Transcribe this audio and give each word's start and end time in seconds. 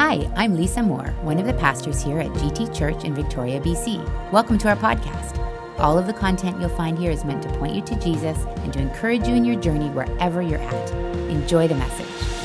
Hi, 0.00 0.26
I'm 0.34 0.56
Lisa 0.56 0.82
Moore, 0.82 1.14
one 1.20 1.38
of 1.38 1.44
the 1.44 1.52
pastors 1.52 2.02
here 2.02 2.20
at 2.20 2.28
GT 2.28 2.74
Church 2.74 3.04
in 3.04 3.14
Victoria, 3.14 3.60
BC. 3.60 4.32
Welcome 4.32 4.56
to 4.56 4.70
our 4.70 4.76
podcast. 4.76 5.38
All 5.78 5.98
of 5.98 6.06
the 6.06 6.14
content 6.14 6.58
you'll 6.58 6.70
find 6.70 6.98
here 6.98 7.10
is 7.10 7.22
meant 7.22 7.42
to 7.42 7.50
point 7.58 7.74
you 7.74 7.82
to 7.82 7.96
Jesus 7.96 8.38
and 8.62 8.72
to 8.72 8.78
encourage 8.78 9.28
you 9.28 9.34
in 9.34 9.44
your 9.44 9.60
journey 9.60 9.90
wherever 9.90 10.40
you're 10.40 10.58
at. 10.58 10.90
Enjoy 11.28 11.68
the 11.68 11.74
message. 11.74 12.39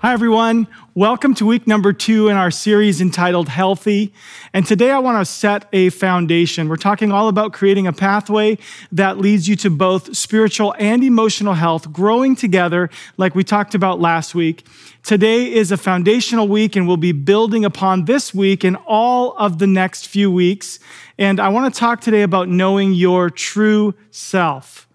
Hi, 0.00 0.12
everyone. 0.12 0.68
Welcome 0.94 1.34
to 1.34 1.44
week 1.44 1.66
number 1.66 1.92
two 1.92 2.28
in 2.28 2.36
our 2.36 2.52
series 2.52 3.00
entitled 3.00 3.48
Healthy. 3.48 4.14
And 4.52 4.64
today 4.64 4.92
I 4.92 5.00
want 5.00 5.18
to 5.18 5.24
set 5.24 5.64
a 5.72 5.90
foundation. 5.90 6.68
We're 6.68 6.76
talking 6.76 7.10
all 7.10 7.26
about 7.26 7.52
creating 7.52 7.88
a 7.88 7.92
pathway 7.92 8.58
that 8.92 9.18
leads 9.18 9.48
you 9.48 9.56
to 9.56 9.70
both 9.70 10.16
spiritual 10.16 10.72
and 10.78 11.02
emotional 11.02 11.54
health, 11.54 11.92
growing 11.92 12.36
together, 12.36 12.90
like 13.16 13.34
we 13.34 13.42
talked 13.42 13.74
about 13.74 13.98
last 13.98 14.36
week. 14.36 14.64
Today 15.02 15.52
is 15.52 15.72
a 15.72 15.76
foundational 15.76 16.46
week, 16.46 16.76
and 16.76 16.86
we'll 16.86 16.96
be 16.96 17.10
building 17.10 17.64
upon 17.64 18.04
this 18.04 18.32
week 18.32 18.62
and 18.62 18.76
all 18.86 19.36
of 19.36 19.58
the 19.58 19.66
next 19.66 20.06
few 20.06 20.30
weeks. 20.30 20.78
And 21.18 21.40
I 21.40 21.48
want 21.48 21.74
to 21.74 21.76
talk 21.76 22.00
today 22.00 22.22
about 22.22 22.48
knowing 22.48 22.92
your 22.92 23.30
true 23.30 23.96
self. 24.12 24.87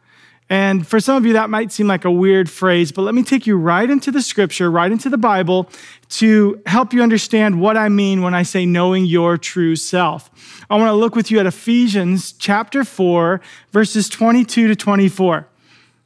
And 0.50 0.86
for 0.86 1.00
some 1.00 1.16
of 1.16 1.26
you, 1.26 1.34
that 1.34 1.50
might 1.50 1.72
seem 1.72 1.88
like 1.88 2.06
a 2.06 2.12
weird 2.12 2.50
phrase, 2.50 2.92
but 2.92 3.04
let 3.04 3.16
me 3.16 3.24
take 3.24 3.48
you 3.48 3.58
right 3.58 3.90
into 3.90 4.12
the 4.12 4.22
scripture, 4.22 4.70
right 4.70 4.92
into 4.92 5.10
the 5.10 5.18
Bible 5.18 5.70
to 6.10 6.62
help 6.66 6.94
you 6.94 7.02
understand 7.02 7.62
what 7.62 7.78
I 7.78 7.90
mean 7.90 8.22
when 8.22 8.34
I 8.34 8.44
say 8.44 8.66
knowing 8.66 9.06
your 9.06 9.38
true 9.38 9.76
self. 9.76 10.30
I 10.70 10.76
want 10.76 10.90
to 10.90 10.96
look 10.96 11.16
with 11.16 11.32
you 11.32 11.40
at 11.40 11.46
Ephesians 11.46 12.34
chapter 12.34 12.84
4, 12.84 13.42
verses 13.72 14.10
22 14.10 14.68
to 14.68 14.76
24. 14.76 15.48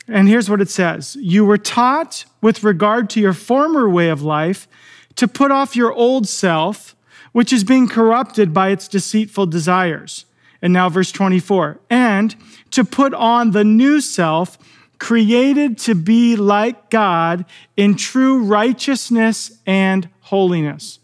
And 0.08 0.28
here's 0.28 0.50
what 0.50 0.62
it 0.62 0.70
says 0.70 1.17
You 1.20 1.44
were 1.44 1.58
taught 1.58 2.26
with 2.42 2.64
regard 2.64 3.09
to 3.12 3.20
your 3.20 3.34
former 3.34 3.90
way 3.90 4.09
of 4.09 4.22
life 4.22 4.67
to 5.16 5.28
put 5.28 5.52
off 5.52 5.76
your 5.76 5.92
old 5.92 6.28
self, 6.28 6.95
which 7.31 7.52
is 7.52 7.64
being 7.64 7.88
corrupted 7.88 8.54
by 8.54 8.70
its 8.70 8.88
deceitful 8.88 9.48
desires 9.48 10.26
and 10.61 10.73
now, 10.73 10.89
verse 10.89 11.11
24, 11.11 11.80
and 11.89 12.36
to 12.72 12.83
put 12.83 13.13
on 13.13 13.52
the 13.52 13.63
new 13.63 14.02
self, 14.02 14.58
created 14.99 15.77
to 15.77 15.95
be 15.95 16.36
like 16.36 16.89
God 16.89 17.45
in 17.75 17.95
true 17.95 18.44
righteousness 18.44 19.59
and 19.66 20.09
holiness. 20.22 20.99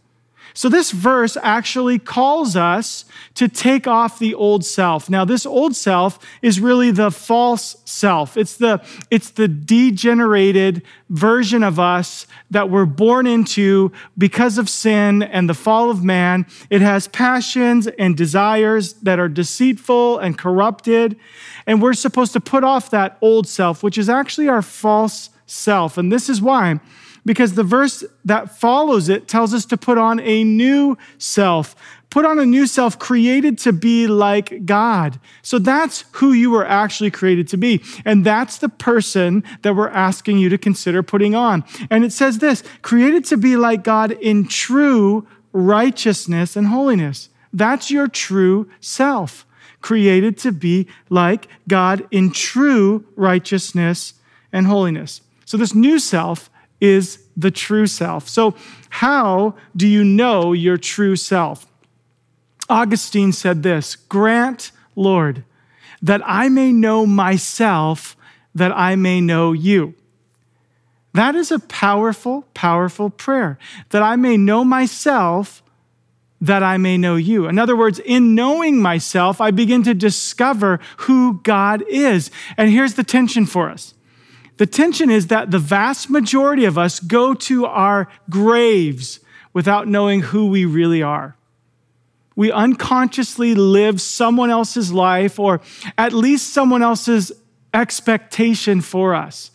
So, 0.56 0.70
this 0.70 0.92
verse 0.92 1.36
actually 1.42 1.98
calls 1.98 2.56
us 2.56 3.06
to 3.36 3.48
take 3.48 3.88
off 3.88 4.20
the 4.20 4.36
old 4.36 4.64
self. 4.64 5.10
Now, 5.10 5.26
this 5.26 5.46
old 5.46 5.76
self 5.76 6.20
is 6.44 6.60
really 6.60 6.92
the 6.92 7.10
false 7.10 7.76
self. 7.86 8.38
It's 8.38 8.58
the, 8.58 8.86
it's 9.10 9.32
the 9.32 9.48
degenerated 9.48 10.84
version 11.10 11.64
of 11.64 11.80
us 11.80 12.28
that 12.52 12.70
we're 12.70 12.86
born 12.86 13.26
into 13.26 13.92
because 14.16 14.60
of 14.60 14.70
sin 14.70 15.24
and 15.24 15.50
the 15.50 15.56
fall 15.56 15.90
of 15.90 16.04
man. 16.04 16.46
It 16.70 16.82
has 16.82 17.08
passions 17.08 17.88
and 17.88 18.16
desires 18.16 18.94
that 18.94 19.20
are 19.20 19.30
deceitful 19.30 20.20
and 20.20 20.38
corrupted. 20.38 21.18
And 21.66 21.82
we're 21.82 21.94
supposed 21.94 22.34
to 22.34 22.40
put 22.40 22.64
off 22.64 22.92
that 22.92 23.18
old 23.22 23.48
self, 23.48 23.82
which 23.82 23.98
is 23.98 24.08
actually 24.08 24.50
our 24.50 24.62
false 24.62 25.32
self. 25.48 25.98
And 25.98 26.12
this 26.12 26.30
is 26.30 26.42
why 26.42 26.80
because 27.26 27.56
the 27.56 27.64
verse 27.64 28.04
that 28.26 28.58
follows 28.58 29.10
it 29.10 29.28
tells 29.28 29.54
us 29.54 29.66
to 29.66 29.78
put 29.78 29.98
on 29.98 30.20
a 30.20 30.44
new 30.44 30.98
self. 31.18 31.76
Put 32.10 32.26
on 32.26 32.38
a 32.38 32.46
new 32.46 32.68
self 32.68 33.00
created 33.00 33.58
to 33.60 33.74
be 33.74 34.06
like 34.08 34.66
God. 34.66 35.20
So 35.42 35.58
that's 35.58 36.06
who 36.14 36.32
you 36.32 36.52
were 36.52 36.66
actually 36.66 37.10
created 37.10 37.48
to 37.50 37.58
be. 37.58 37.82
And 38.06 38.24
that's 38.24 38.60
the 38.60 38.70
person 38.70 39.44
that 39.64 39.76
we're 39.76 39.90
asking 39.90 40.38
you 40.38 40.50
to 40.50 40.58
consider 40.58 41.02
putting 41.02 41.34
on. 41.34 41.64
And 41.90 42.04
it 42.04 42.12
says 42.12 42.38
this 42.38 42.64
created 42.82 43.26
to 43.26 43.38
be 43.38 43.58
like 43.58 43.84
God 43.84 44.12
in 44.12 44.48
true 44.48 45.28
righteousness 45.54 46.56
and 46.56 46.68
holiness. 46.68 47.30
That's 47.52 47.90
your 47.90 48.08
true 48.08 48.70
self, 48.80 49.46
created 49.82 50.38
to 50.40 50.52
be 50.52 50.88
like 51.10 51.48
God 51.68 52.06
in 52.12 52.32
true 52.32 53.06
righteousness 53.16 54.16
and 54.52 54.68
holiness. 54.68 55.22
So, 55.46 55.58
this 55.58 55.76
new 55.76 56.00
self 56.00 56.50
is 56.84 57.20
the 57.38 57.50
true 57.50 57.88
self. 57.88 58.28
So, 58.28 58.56
how 58.90 59.56
do 59.76 59.88
you 59.88 60.04
know 60.04 60.52
your 60.52 60.78
true 60.78 61.16
self? 61.16 61.66
Augustine 62.70 63.32
said 63.32 63.64
this 63.64 63.96
Grant, 63.96 64.72
Lord, 64.96 65.46
that 66.02 66.22
I 66.26 66.50
may 66.50 66.74
know 66.74 67.06
myself, 67.06 68.18
that 68.54 68.74
I 68.74 68.98
may 68.98 69.22
know 69.22 69.54
you. 69.54 69.96
That 71.14 71.36
is 71.36 71.52
a 71.52 71.60
powerful, 71.60 72.46
powerful 72.54 73.10
prayer. 73.10 73.58
That 73.90 74.02
I 74.02 74.18
may 74.18 74.36
know 74.36 74.66
myself, 74.66 75.64
that 76.42 76.64
I 76.64 76.78
may 76.78 76.98
know 76.98 77.16
you. 77.16 77.48
In 77.48 77.58
other 77.58 77.78
words, 77.78 78.00
in 78.00 78.36
knowing 78.36 78.82
myself, 78.82 79.40
I 79.40 79.52
begin 79.52 79.84
to 79.84 79.94
discover 79.94 80.82
who 80.98 81.40
God 81.44 81.84
is. 81.88 82.30
And 82.58 82.70
here's 82.70 82.96
the 82.96 83.04
tension 83.04 83.46
for 83.46 83.70
us 83.70 83.94
the 84.58 84.66
tension 84.66 85.10
is 85.10 85.28
that 85.28 85.52
the 85.52 85.60
vast 85.60 86.10
majority 86.10 86.66
of 86.66 86.78
us 86.78 87.00
go 87.00 87.34
to 87.34 87.66
our 87.66 88.08
graves 88.30 89.20
without 89.52 89.88
knowing 89.88 90.22
who 90.22 90.48
we 90.48 90.66
really 90.66 91.02
are. 91.02 91.36
We 92.36 92.52
unconsciously 92.52 93.54
live 93.56 94.02
someone 94.02 94.50
else's 94.50 94.92
life 94.92 95.40
or 95.40 95.62
at 95.98 96.14
least 96.14 96.52
someone 96.52 96.82
else's 96.82 97.32
expectation 97.74 98.82
for 98.82 99.14
us. 99.14 99.52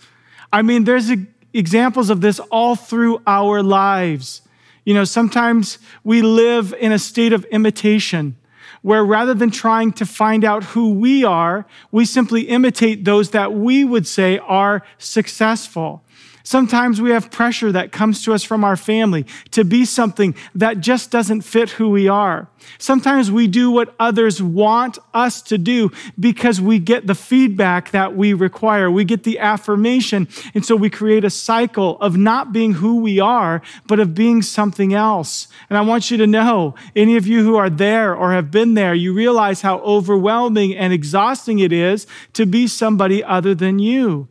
I 0.53 0.63
mean, 0.63 0.85
there's 0.85 1.11
examples 1.53 2.11
of 2.11 2.21
this 2.21 2.39
all 2.51 2.77
through 2.77 3.23
our 3.27 3.63
lives. 3.63 4.43
You 4.85 4.95
know, 4.95 5.05
sometimes 5.05 5.79
we 6.05 6.23
live 6.23 6.75
in 6.79 6.93
a 6.93 6.99
state 6.99 7.33
of 7.33 7.45
imitation 7.47 8.37
where 8.83 9.05
rather 9.05 9.35
than 9.35 9.51
trying 9.51 9.93
to 9.93 10.07
find 10.07 10.45
out 10.45 10.65
who 10.65 10.91
we 10.91 11.25
are, 11.25 11.67
we 11.91 12.05
simply 12.05 12.43
imitate 12.43 13.05
those 13.05 13.31
that 13.31 13.53
we 13.53 13.85
would 13.85 14.07
say 14.07 14.39
are 14.39 14.83
successful. 14.99 16.03
Sometimes 16.49 16.99
we 16.99 17.11
have 17.11 17.31
pressure 17.31 17.71
that 17.73 17.93
comes 17.93 18.25
to 18.25 18.33
us 18.33 18.43
from 18.43 18.65
our 18.65 18.75
family 18.75 19.27
to 19.51 19.67
be 19.67 19.85
something 19.85 20.35
that 20.55 20.81
just 20.81 21.11
doesn't 21.11 21.43
fit 21.43 21.69
who 21.69 21.91
we 21.91 22.09
are. 22.09 22.49
Sometimes 22.79 23.31
we 23.31 23.47
do 23.47 23.71
what 23.71 23.95
others 24.01 24.43
want 24.43 24.99
us 25.13 25.43
to 25.43 25.59
do 25.59 25.91
because 26.19 26.59
we 26.59 26.79
get 26.79 27.07
the 27.07 27.15
feedback 27.15 27.91
that 27.91 28.17
we 28.17 28.33
require. 28.33 28.91
We 28.91 29.05
get 29.05 29.25
the 29.25 29.39
affirmation. 29.39 30.27
And 30.55 30.65
so 30.65 30.75
we 30.75 30.89
create 30.89 31.23
a 31.23 31.29
cycle 31.29 31.99
of 32.01 32.17
not 32.17 32.51
being 32.51 32.73
who 32.73 32.97
we 32.97 33.21
are, 33.21 33.61
but 33.87 34.01
of 34.01 34.15
being 34.15 34.41
something 34.41 34.95
else. 34.95 35.49
And 35.69 35.77
I 35.77 35.83
want 35.83 36.11
you 36.11 36.17
to 36.17 36.27
know, 36.27 36.75
any 36.97 37.19
of 37.19 37.27
you 37.27 37.45
who 37.45 37.57
are 37.57 37.69
there 37.69 38.17
or 38.17 38.33
have 38.33 38.51
been 38.51 38.73
there, 38.73 38.95
you 38.95 39.13
realize 39.13 39.61
how 39.61 39.81
overwhelming 39.81 40.75
and 40.75 40.95
exhausting 40.95 41.59
it 41.59 41.75
is 41.75 42.07
to 42.33 42.47
be 42.47 42.67
somebody 42.67 43.23
other 43.23 43.55
than 43.55 43.79
you. 43.79 44.29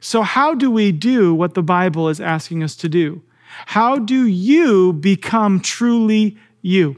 So, 0.00 0.22
how 0.22 0.54
do 0.54 0.70
we 0.70 0.92
do 0.92 1.34
what 1.34 1.54
the 1.54 1.62
Bible 1.62 2.08
is 2.08 2.20
asking 2.20 2.62
us 2.62 2.74
to 2.76 2.88
do? 2.88 3.22
How 3.66 3.98
do 3.98 4.26
you 4.26 4.92
become 4.92 5.60
truly 5.60 6.38
you? 6.62 6.96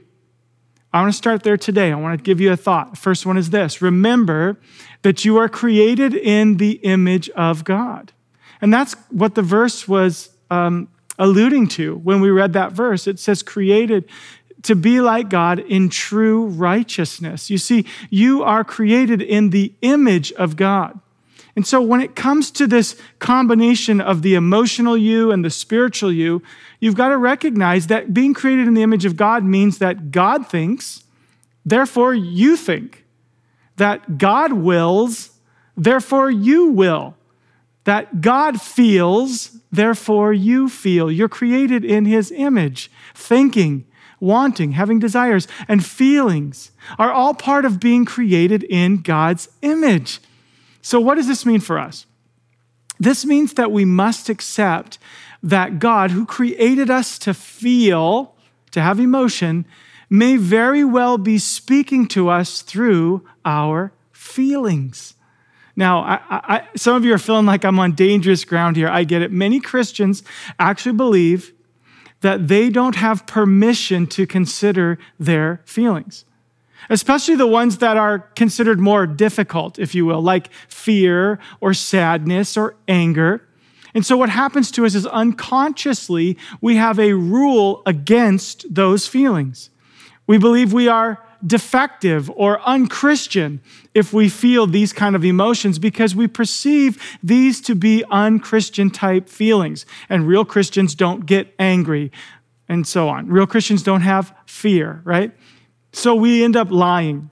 I 0.92 1.00
want 1.00 1.12
to 1.12 1.16
start 1.16 1.42
there 1.42 1.56
today. 1.56 1.90
I 1.90 1.96
want 1.96 2.18
to 2.18 2.22
give 2.22 2.40
you 2.40 2.52
a 2.52 2.56
thought. 2.56 2.98
First 2.98 3.24
one 3.24 3.38
is 3.38 3.50
this 3.50 3.80
remember 3.80 4.58
that 5.02 5.24
you 5.24 5.38
are 5.38 5.48
created 5.48 6.14
in 6.14 6.58
the 6.58 6.72
image 6.82 7.28
of 7.30 7.64
God. 7.64 8.12
And 8.60 8.72
that's 8.72 8.94
what 9.10 9.34
the 9.34 9.42
verse 9.42 9.88
was 9.88 10.30
um, 10.50 10.88
alluding 11.18 11.68
to 11.68 11.96
when 11.96 12.20
we 12.20 12.30
read 12.30 12.52
that 12.52 12.72
verse. 12.72 13.06
It 13.06 13.18
says, 13.18 13.42
created 13.42 14.04
to 14.62 14.76
be 14.76 15.00
like 15.00 15.28
God 15.28 15.58
in 15.58 15.88
true 15.88 16.46
righteousness. 16.46 17.50
You 17.50 17.58
see, 17.58 17.84
you 18.10 18.44
are 18.44 18.62
created 18.62 19.20
in 19.20 19.50
the 19.50 19.74
image 19.82 20.30
of 20.32 20.54
God. 20.54 21.00
And 21.54 21.66
so 21.66 21.82
when 21.82 22.00
it 22.00 22.16
comes 22.16 22.50
to 22.52 22.66
this 22.66 22.96
combination 23.18 24.00
of 24.00 24.22
the 24.22 24.34
emotional 24.34 24.96
you 24.96 25.30
and 25.30 25.44
the 25.44 25.50
spiritual 25.50 26.10
you, 26.10 26.42
you've 26.80 26.94
got 26.94 27.08
to 27.08 27.18
recognize 27.18 27.88
that 27.88 28.14
being 28.14 28.32
created 28.32 28.66
in 28.66 28.74
the 28.74 28.82
image 28.82 29.04
of 29.04 29.16
God 29.16 29.44
means 29.44 29.78
that 29.78 30.10
God 30.10 30.46
thinks, 30.46 31.04
therefore 31.64 32.14
you 32.14 32.56
think. 32.56 33.04
That 33.76 34.18
God 34.18 34.52
wills, 34.52 35.30
therefore 35.76 36.30
you 36.30 36.68
will. 36.68 37.16
That 37.84 38.20
God 38.20 38.60
feels, 38.60 39.58
therefore 39.70 40.32
you 40.32 40.68
feel. 40.68 41.10
You're 41.10 41.28
created 41.28 41.84
in 41.84 42.04
his 42.06 42.30
image. 42.30 42.90
Thinking, 43.14 43.84
wanting, 44.20 44.72
having 44.72 45.00
desires, 45.00 45.48
and 45.68 45.84
feelings 45.84 46.70
are 46.98 47.10
all 47.10 47.34
part 47.34 47.64
of 47.64 47.80
being 47.80 48.04
created 48.04 48.62
in 48.64 49.02
God's 49.02 49.48
image. 49.62 50.20
So, 50.82 51.00
what 51.00 51.14
does 51.14 51.28
this 51.28 51.46
mean 51.46 51.60
for 51.60 51.78
us? 51.78 52.06
This 52.98 53.24
means 53.24 53.54
that 53.54 53.72
we 53.72 53.84
must 53.84 54.28
accept 54.28 54.98
that 55.42 55.78
God, 55.78 56.10
who 56.10 56.26
created 56.26 56.90
us 56.90 57.18
to 57.20 57.34
feel, 57.34 58.34
to 58.72 58.80
have 58.80 59.00
emotion, 59.00 59.64
may 60.10 60.36
very 60.36 60.84
well 60.84 61.18
be 61.18 61.38
speaking 61.38 62.06
to 62.06 62.28
us 62.28 62.62
through 62.62 63.26
our 63.44 63.92
feelings. 64.12 65.14
Now, 65.74 66.00
I, 66.00 66.20
I, 66.28 66.68
some 66.76 66.94
of 66.96 67.04
you 67.04 67.14
are 67.14 67.18
feeling 67.18 67.46
like 67.46 67.64
I'm 67.64 67.78
on 67.78 67.92
dangerous 67.92 68.44
ground 68.44 68.76
here. 68.76 68.88
I 68.88 69.04
get 69.04 69.22
it. 69.22 69.32
Many 69.32 69.58
Christians 69.58 70.22
actually 70.58 70.92
believe 70.92 71.52
that 72.20 72.48
they 72.48 72.68
don't 72.68 72.96
have 72.96 73.26
permission 73.26 74.06
to 74.08 74.26
consider 74.26 74.98
their 75.18 75.60
feelings, 75.64 76.24
especially 76.90 77.36
the 77.36 77.46
ones 77.46 77.78
that 77.78 77.96
are 77.96 78.18
considered 78.18 78.80
more 78.80 79.06
difficult, 79.06 79.78
if 79.78 79.94
you 79.94 80.06
will, 80.06 80.22
like 80.22 80.52
fear 80.68 81.38
or 81.60 81.74
sadness 81.74 82.56
or 82.56 82.76
anger. 82.88 83.46
And 83.94 84.06
so, 84.06 84.16
what 84.16 84.30
happens 84.30 84.70
to 84.72 84.86
us 84.86 84.94
is 84.94 85.06
unconsciously 85.06 86.38
we 86.60 86.76
have 86.76 86.98
a 86.98 87.12
rule 87.12 87.82
against 87.86 88.72
those 88.74 89.06
feelings. 89.06 89.70
We 90.26 90.38
believe 90.38 90.72
we 90.72 90.88
are 90.88 91.22
defective 91.44 92.30
or 92.30 92.60
unchristian 92.62 93.60
if 93.94 94.12
we 94.12 94.28
feel 94.28 94.66
these 94.66 94.92
kind 94.92 95.16
of 95.16 95.24
emotions 95.24 95.78
because 95.78 96.14
we 96.14 96.26
perceive 96.28 97.18
these 97.22 97.60
to 97.62 97.74
be 97.74 98.04
unchristian 98.10 98.90
type 98.90 99.28
feelings. 99.28 99.84
And 100.08 100.26
real 100.26 100.44
Christians 100.44 100.94
don't 100.94 101.26
get 101.26 101.52
angry 101.58 102.12
and 102.68 102.86
so 102.86 103.08
on. 103.08 103.26
Real 103.26 103.46
Christians 103.46 103.82
don't 103.82 104.02
have 104.02 104.34
fear, 104.46 105.02
right? 105.04 105.32
So 105.92 106.14
we 106.14 106.42
end 106.42 106.56
up 106.56 106.70
lying. 106.70 107.30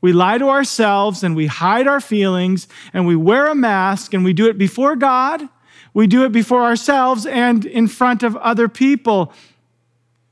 We 0.00 0.12
lie 0.12 0.38
to 0.38 0.48
ourselves 0.48 1.22
and 1.22 1.36
we 1.36 1.46
hide 1.46 1.86
our 1.86 2.00
feelings 2.00 2.66
and 2.92 3.06
we 3.06 3.16
wear 3.16 3.46
a 3.46 3.54
mask 3.54 4.14
and 4.14 4.24
we 4.24 4.32
do 4.32 4.48
it 4.48 4.58
before 4.58 4.96
God, 4.96 5.48
we 5.92 6.06
do 6.06 6.24
it 6.24 6.32
before 6.32 6.62
ourselves 6.62 7.26
and 7.26 7.64
in 7.64 7.86
front 7.86 8.22
of 8.22 8.36
other 8.36 8.68
people. 8.68 9.32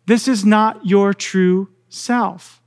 This 0.07 0.27
is 0.27 0.45
not 0.45 0.87
your 0.87 1.13
true 1.13 1.69
self. 1.89 2.63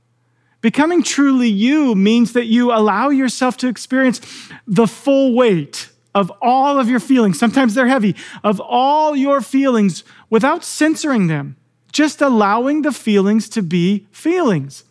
Becoming 0.60 1.02
truly 1.02 1.48
you 1.48 1.96
means 1.96 2.34
that 2.34 2.46
you 2.46 2.72
allow 2.72 3.08
yourself 3.08 3.56
to 3.58 3.68
experience 3.68 4.20
the 4.66 4.86
full 4.86 5.34
weight 5.34 5.88
of 6.14 6.30
all 6.40 6.78
of 6.78 6.88
your 6.88 7.00
feelings. 7.00 7.38
Sometimes 7.38 7.74
they're 7.74 7.88
heavy, 7.88 8.14
of 8.44 8.60
all 8.60 9.16
your 9.16 9.40
feelings 9.40 10.04
without 10.30 10.62
censoring 10.62 11.26
them, 11.26 11.56
just 11.90 12.20
allowing 12.22 12.82
the 12.82 12.92
feelings 12.92 13.48
to 13.48 13.62
be 13.62 14.06
feelings. 14.12 14.84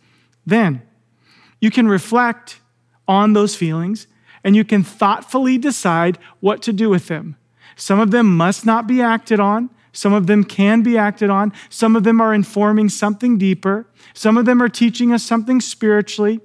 Then 0.46 0.82
you 1.60 1.72
can 1.72 1.88
reflect 1.88 2.60
on 3.08 3.34
those 3.34 3.56
feelings 3.56 4.08
and 4.44 4.56
you 4.56 4.64
can 4.64 4.84
thoughtfully 4.84 5.58
decide 5.58 6.18
what 6.40 6.62
to 6.64 6.74
do 6.74 6.90
with 6.90 7.08
them. 7.08 7.38
Some 7.76 8.00
of 8.00 8.12
them 8.12 8.36
must 8.36 8.66
not 8.66 8.88
be 8.88 9.02
acted 9.02 9.40
on. 9.40 9.70
Some 9.94 10.14
of 10.14 10.28
them 10.28 10.44
can 10.44 10.82
be 10.82 10.98
acted 10.98 11.30
on. 11.30 11.54
Some 11.70 11.96
of 11.96 12.04
them 12.04 12.22
are 12.22 12.34
informing 12.34 12.90
something 12.90 13.38
deeper. 13.38 13.86
Some 14.14 14.38
of 14.38 14.46
them 14.46 14.62
are 14.62 14.70
teaching 14.70 15.12
us 15.12 15.24
something 15.24 15.62
spiritually. 15.62 16.40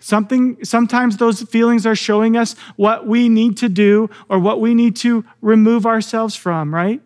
Something, 0.00 0.64
sometimes 0.64 1.16
those 1.18 1.42
feelings 1.42 1.86
are 1.86 1.94
showing 1.94 2.36
us 2.36 2.56
what 2.76 3.06
we 3.06 3.28
need 3.28 3.56
to 3.58 3.68
do 3.68 4.10
or 4.28 4.38
what 4.38 4.60
we 4.60 4.74
need 4.74 4.96
to 4.96 5.24
remove 5.40 5.86
ourselves 5.86 6.34
from, 6.34 6.74
right? 6.74 7.00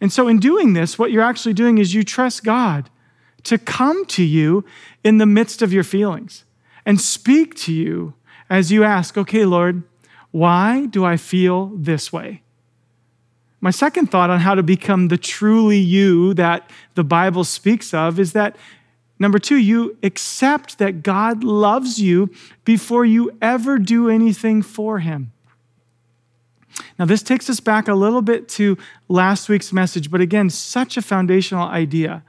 And 0.00 0.12
so, 0.12 0.28
in 0.28 0.38
doing 0.38 0.72
this, 0.72 0.98
what 0.98 1.10
you're 1.10 1.22
actually 1.22 1.54
doing 1.54 1.78
is 1.78 1.92
you 1.92 2.04
trust 2.04 2.44
God 2.44 2.88
to 3.44 3.58
come 3.58 4.04
to 4.06 4.24
you 4.24 4.64
in 5.04 5.18
the 5.18 5.26
midst 5.26 5.62
of 5.62 5.72
your 5.72 5.84
feelings 5.84 6.44
and 6.84 7.00
speak 7.00 7.54
to 7.54 7.72
you 7.72 8.14
as 8.50 8.72
you 8.72 8.84
ask, 8.84 9.16
okay, 9.16 9.44
Lord, 9.44 9.82
why 10.30 10.86
do 10.86 11.04
I 11.04 11.16
feel 11.16 11.66
this 11.74 12.12
way? 12.12 12.42
My 13.60 13.70
second 13.70 14.10
thought 14.10 14.30
on 14.30 14.40
how 14.40 14.54
to 14.54 14.62
become 14.62 15.08
the 15.08 15.18
truly 15.18 15.78
you 15.78 16.32
that 16.34 16.70
the 16.94 17.04
Bible 17.04 17.44
speaks 17.44 17.92
of 17.92 18.18
is 18.18 18.32
that 18.32 18.56
number 19.18 19.38
two, 19.38 19.56
you 19.56 19.96
accept 20.02 20.78
that 20.78 21.02
God 21.02 21.42
loves 21.42 22.00
you 22.00 22.30
before 22.64 23.04
you 23.04 23.36
ever 23.42 23.78
do 23.78 24.08
anything 24.08 24.62
for 24.62 25.00
him. 25.00 25.32
Now, 26.98 27.04
this 27.04 27.22
takes 27.22 27.50
us 27.50 27.58
back 27.58 27.88
a 27.88 27.94
little 27.94 28.22
bit 28.22 28.48
to 28.50 28.78
last 29.08 29.48
week's 29.48 29.72
message, 29.72 30.10
but 30.10 30.20
again, 30.20 30.50
such 30.50 30.96
a 30.96 31.02
foundational 31.02 31.66
idea. 31.66 32.22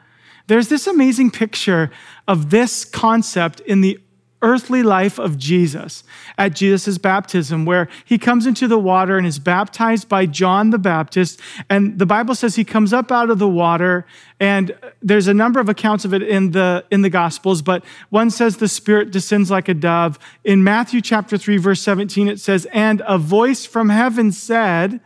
There's 0.49 0.67
this 0.67 0.87
amazing 0.87 1.29
picture 1.29 1.91
of 2.27 2.49
this 2.49 2.83
concept 2.83 3.59
in 3.61 3.81
the 3.81 3.99
earthly 4.41 4.81
life 4.81 5.19
of 5.19 5.37
Jesus 5.37 6.03
at 6.39 6.55
Jesus' 6.55 6.97
baptism, 6.97 7.65
where 7.65 7.87
he 8.03 8.17
comes 8.17 8.47
into 8.47 8.67
the 8.67 8.79
water 8.79 9.15
and 9.15 9.27
is 9.27 9.37
baptized 9.37 10.09
by 10.09 10.25
John 10.25 10.71
the 10.71 10.79
Baptist. 10.79 11.39
And 11.69 11.99
the 11.99 12.07
Bible 12.07 12.33
says 12.33 12.55
he 12.55 12.65
comes 12.65 12.93
up 12.93 13.11
out 13.11 13.29
of 13.29 13.37
the 13.37 13.47
water, 13.47 14.07
and 14.39 14.75
there's 15.03 15.27
a 15.27 15.35
number 15.35 15.59
of 15.59 15.69
accounts 15.69 16.03
of 16.03 16.15
it 16.15 16.23
in 16.23 16.49
the, 16.49 16.83
in 16.89 17.03
the 17.03 17.11
Gospels, 17.11 17.61
but 17.61 17.85
one 18.09 18.31
says 18.31 18.57
the 18.57 18.67
Spirit 18.67 19.11
descends 19.11 19.51
like 19.51 19.69
a 19.69 19.75
dove. 19.75 20.17
In 20.43 20.63
Matthew 20.63 20.99
chapter 20.99 21.37
3, 21.37 21.57
verse 21.57 21.81
17, 21.83 22.27
it 22.27 22.39
says, 22.39 22.65
And 22.73 23.03
a 23.05 23.19
voice 23.19 23.67
from 23.67 23.89
heaven 23.89 24.31
said, 24.31 24.99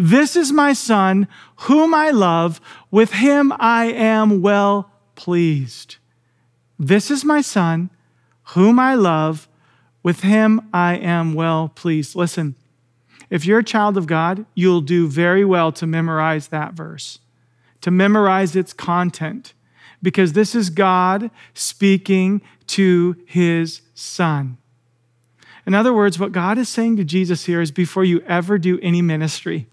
This 0.00 0.36
is 0.36 0.52
my 0.52 0.72
Son, 0.72 1.26
whom 1.56 1.92
I 1.92 2.10
love. 2.10 2.60
With 2.90 3.14
him 3.14 3.52
I 3.58 3.86
am 3.86 4.40
well 4.40 4.92
pleased. 5.16 5.96
This 6.78 7.10
is 7.10 7.24
my 7.24 7.40
Son 7.40 7.90
whom 8.52 8.78
I 8.78 8.94
love, 8.94 9.48
with 10.02 10.20
him 10.20 10.70
I 10.72 10.96
am 10.96 11.34
well 11.34 11.68
pleased. 11.68 12.14
Listen, 12.14 12.54
if 13.28 13.44
you're 13.44 13.58
a 13.58 13.64
child 13.64 13.98
of 13.98 14.06
God, 14.06 14.46
you'll 14.54 14.80
do 14.80 15.06
very 15.06 15.44
well 15.44 15.70
to 15.72 15.86
memorize 15.86 16.48
that 16.48 16.72
verse, 16.72 17.18
to 17.82 17.90
memorize 17.90 18.56
its 18.56 18.72
content, 18.72 19.52
because 20.02 20.32
this 20.32 20.54
is 20.54 20.70
God 20.70 21.30
speaking 21.52 22.40
to 22.68 23.16
his 23.26 23.82
son. 23.94 24.56
In 25.66 25.74
other 25.74 25.92
words, 25.92 26.18
what 26.18 26.32
God 26.32 26.56
is 26.56 26.70
saying 26.70 26.96
to 26.96 27.04
Jesus 27.04 27.44
here 27.44 27.60
is 27.60 27.70
before 27.70 28.04
you 28.04 28.20
ever 28.20 28.56
do 28.56 28.78
any 28.80 29.02
ministry, 29.02 29.66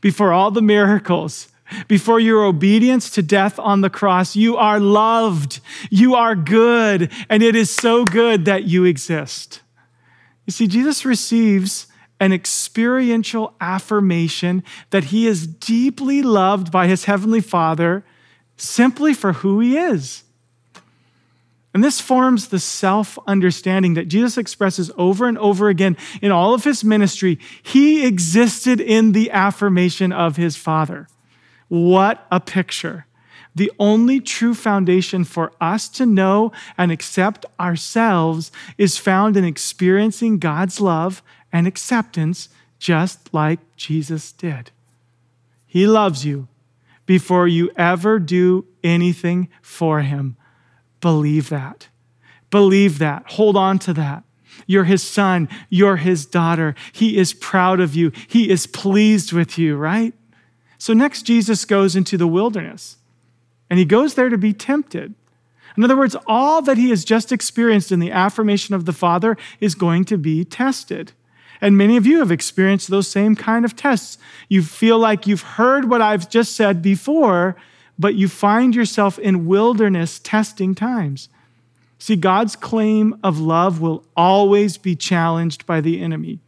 before 0.00 0.32
all 0.32 0.50
the 0.50 0.62
miracles, 0.62 1.48
before 1.88 2.18
your 2.20 2.44
obedience 2.44 3.10
to 3.10 3.22
death 3.22 3.58
on 3.58 3.80
the 3.80 3.90
cross, 3.90 4.34
you 4.34 4.56
are 4.56 4.80
loved, 4.80 5.60
you 5.90 6.14
are 6.14 6.34
good, 6.34 7.10
and 7.28 7.42
it 7.42 7.54
is 7.54 7.70
so 7.70 8.04
good 8.04 8.44
that 8.44 8.64
you 8.64 8.84
exist. 8.84 9.60
You 10.46 10.52
see, 10.52 10.66
Jesus 10.66 11.04
receives 11.04 11.86
an 12.18 12.32
experiential 12.32 13.54
affirmation 13.60 14.62
that 14.90 15.04
he 15.04 15.26
is 15.26 15.46
deeply 15.46 16.22
loved 16.22 16.70
by 16.70 16.86
his 16.86 17.04
heavenly 17.04 17.40
Father 17.40 18.04
simply 18.56 19.14
for 19.14 19.34
who 19.34 19.60
he 19.60 19.76
is. 19.78 20.24
And 21.72 21.84
this 21.84 22.00
forms 22.00 22.48
the 22.48 22.58
self 22.58 23.18
understanding 23.26 23.94
that 23.94 24.08
Jesus 24.08 24.36
expresses 24.36 24.90
over 24.96 25.28
and 25.28 25.38
over 25.38 25.68
again 25.68 25.96
in 26.20 26.32
all 26.32 26.52
of 26.52 26.64
his 26.64 26.82
ministry. 26.82 27.38
He 27.62 28.04
existed 28.04 28.80
in 28.80 29.12
the 29.12 29.30
affirmation 29.30 30.12
of 30.12 30.36
his 30.36 30.56
Father. 30.56 31.06
What 31.68 32.26
a 32.30 32.40
picture. 32.40 33.06
The 33.54 33.70
only 33.78 34.20
true 34.20 34.54
foundation 34.54 35.24
for 35.24 35.52
us 35.60 35.88
to 35.90 36.06
know 36.06 36.52
and 36.78 36.90
accept 36.90 37.46
ourselves 37.58 38.50
is 38.78 38.96
found 38.96 39.36
in 39.36 39.44
experiencing 39.44 40.38
God's 40.38 40.80
love 40.80 41.22
and 41.52 41.66
acceptance 41.66 42.48
just 42.78 43.32
like 43.32 43.60
Jesus 43.76 44.32
did. 44.32 44.70
He 45.66 45.86
loves 45.86 46.24
you 46.24 46.48
before 47.06 47.46
you 47.46 47.70
ever 47.76 48.18
do 48.18 48.66
anything 48.82 49.48
for 49.62 50.00
him. 50.00 50.36
Believe 51.00 51.48
that. 51.48 51.88
Believe 52.50 52.98
that. 52.98 53.24
Hold 53.32 53.56
on 53.56 53.78
to 53.80 53.92
that. 53.94 54.24
You're 54.66 54.84
his 54.84 55.02
son. 55.02 55.48
You're 55.68 55.96
his 55.96 56.26
daughter. 56.26 56.74
He 56.92 57.16
is 57.16 57.32
proud 57.32 57.80
of 57.80 57.94
you. 57.94 58.12
He 58.28 58.50
is 58.50 58.66
pleased 58.66 59.32
with 59.32 59.58
you, 59.58 59.76
right? 59.76 60.14
So 60.78 60.92
next, 60.92 61.22
Jesus 61.22 61.64
goes 61.64 61.94
into 61.96 62.16
the 62.16 62.26
wilderness 62.26 62.96
and 63.68 63.78
he 63.78 63.84
goes 63.84 64.14
there 64.14 64.28
to 64.28 64.38
be 64.38 64.52
tempted. 64.52 65.14
In 65.76 65.84
other 65.84 65.96
words, 65.96 66.16
all 66.26 66.62
that 66.62 66.76
he 66.76 66.90
has 66.90 67.04
just 67.04 67.30
experienced 67.30 67.92
in 67.92 68.00
the 68.00 68.10
affirmation 68.10 68.74
of 68.74 68.84
the 68.84 68.92
Father 68.92 69.36
is 69.60 69.74
going 69.74 70.04
to 70.06 70.18
be 70.18 70.44
tested. 70.44 71.12
And 71.60 71.76
many 71.76 71.96
of 71.96 72.06
you 72.06 72.18
have 72.18 72.30
experienced 72.30 72.88
those 72.88 73.08
same 73.08 73.36
kind 73.36 73.64
of 73.64 73.76
tests. 73.76 74.18
You 74.48 74.62
feel 74.62 74.98
like 74.98 75.26
you've 75.26 75.42
heard 75.42 75.88
what 75.88 76.02
I've 76.02 76.28
just 76.28 76.56
said 76.56 76.82
before, 76.82 77.56
but 78.00 78.14
you 78.14 78.28
find 78.28 78.74
yourself 78.74 79.18
in 79.18 79.46
wilderness 79.46 80.18
testing 80.18 80.74
times. 80.74 81.28
See, 81.98 82.16
God's 82.16 82.56
claim 82.56 83.14
of 83.22 83.38
love 83.38 83.82
will 83.82 84.06
always 84.16 84.78
be 84.78 84.96
challenged 84.96 85.66
by 85.66 85.82
the 85.82 86.00
enemy. 86.00 86.40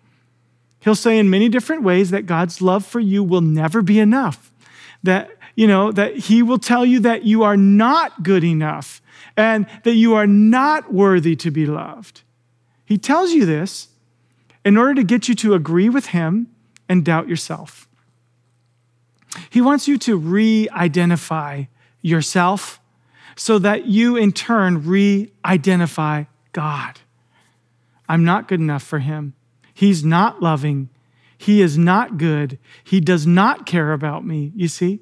He'll 0.80 0.94
say 0.94 1.18
in 1.18 1.28
many 1.28 1.50
different 1.50 1.82
ways 1.82 2.10
that 2.10 2.24
God's 2.24 2.62
love 2.62 2.86
for 2.86 3.00
you 3.00 3.22
will 3.22 3.42
never 3.42 3.82
be 3.82 4.00
enough. 4.00 4.50
That, 5.02 5.30
you 5.54 5.66
know, 5.66 5.92
that 5.92 6.16
he 6.16 6.42
will 6.42 6.58
tell 6.58 6.86
you 6.86 7.00
that 7.00 7.24
you 7.24 7.42
are 7.42 7.56
not 7.56 8.22
good 8.22 8.44
enough 8.44 9.02
and 9.36 9.66
that 9.84 9.94
you 9.94 10.14
are 10.14 10.26
not 10.26 10.90
worthy 10.90 11.36
to 11.36 11.50
be 11.50 11.66
loved. 11.66 12.22
He 12.86 12.96
tells 12.96 13.32
you 13.32 13.44
this 13.44 13.88
in 14.64 14.78
order 14.78 14.94
to 14.94 15.04
get 15.04 15.28
you 15.28 15.34
to 15.34 15.52
agree 15.52 15.90
with 15.90 16.06
him 16.06 16.46
and 16.88 17.04
doubt 17.04 17.28
yourself. 17.28 17.86
He 19.50 19.60
wants 19.60 19.88
you 19.88 19.98
to 19.98 20.16
re 20.16 20.68
identify 20.70 21.64
yourself 22.00 22.80
so 23.36 23.58
that 23.58 23.86
you 23.86 24.16
in 24.16 24.32
turn 24.32 24.86
re 24.86 25.32
identify 25.44 26.24
God. 26.52 27.00
I'm 28.08 28.24
not 28.24 28.48
good 28.48 28.60
enough 28.60 28.82
for 28.82 28.98
him. 28.98 29.34
He's 29.72 30.04
not 30.04 30.42
loving. 30.42 30.90
He 31.38 31.62
is 31.62 31.78
not 31.78 32.18
good. 32.18 32.58
He 32.84 33.00
does 33.00 33.26
not 33.26 33.66
care 33.66 33.92
about 33.92 34.24
me. 34.24 34.52
You 34.54 34.68
see? 34.68 35.00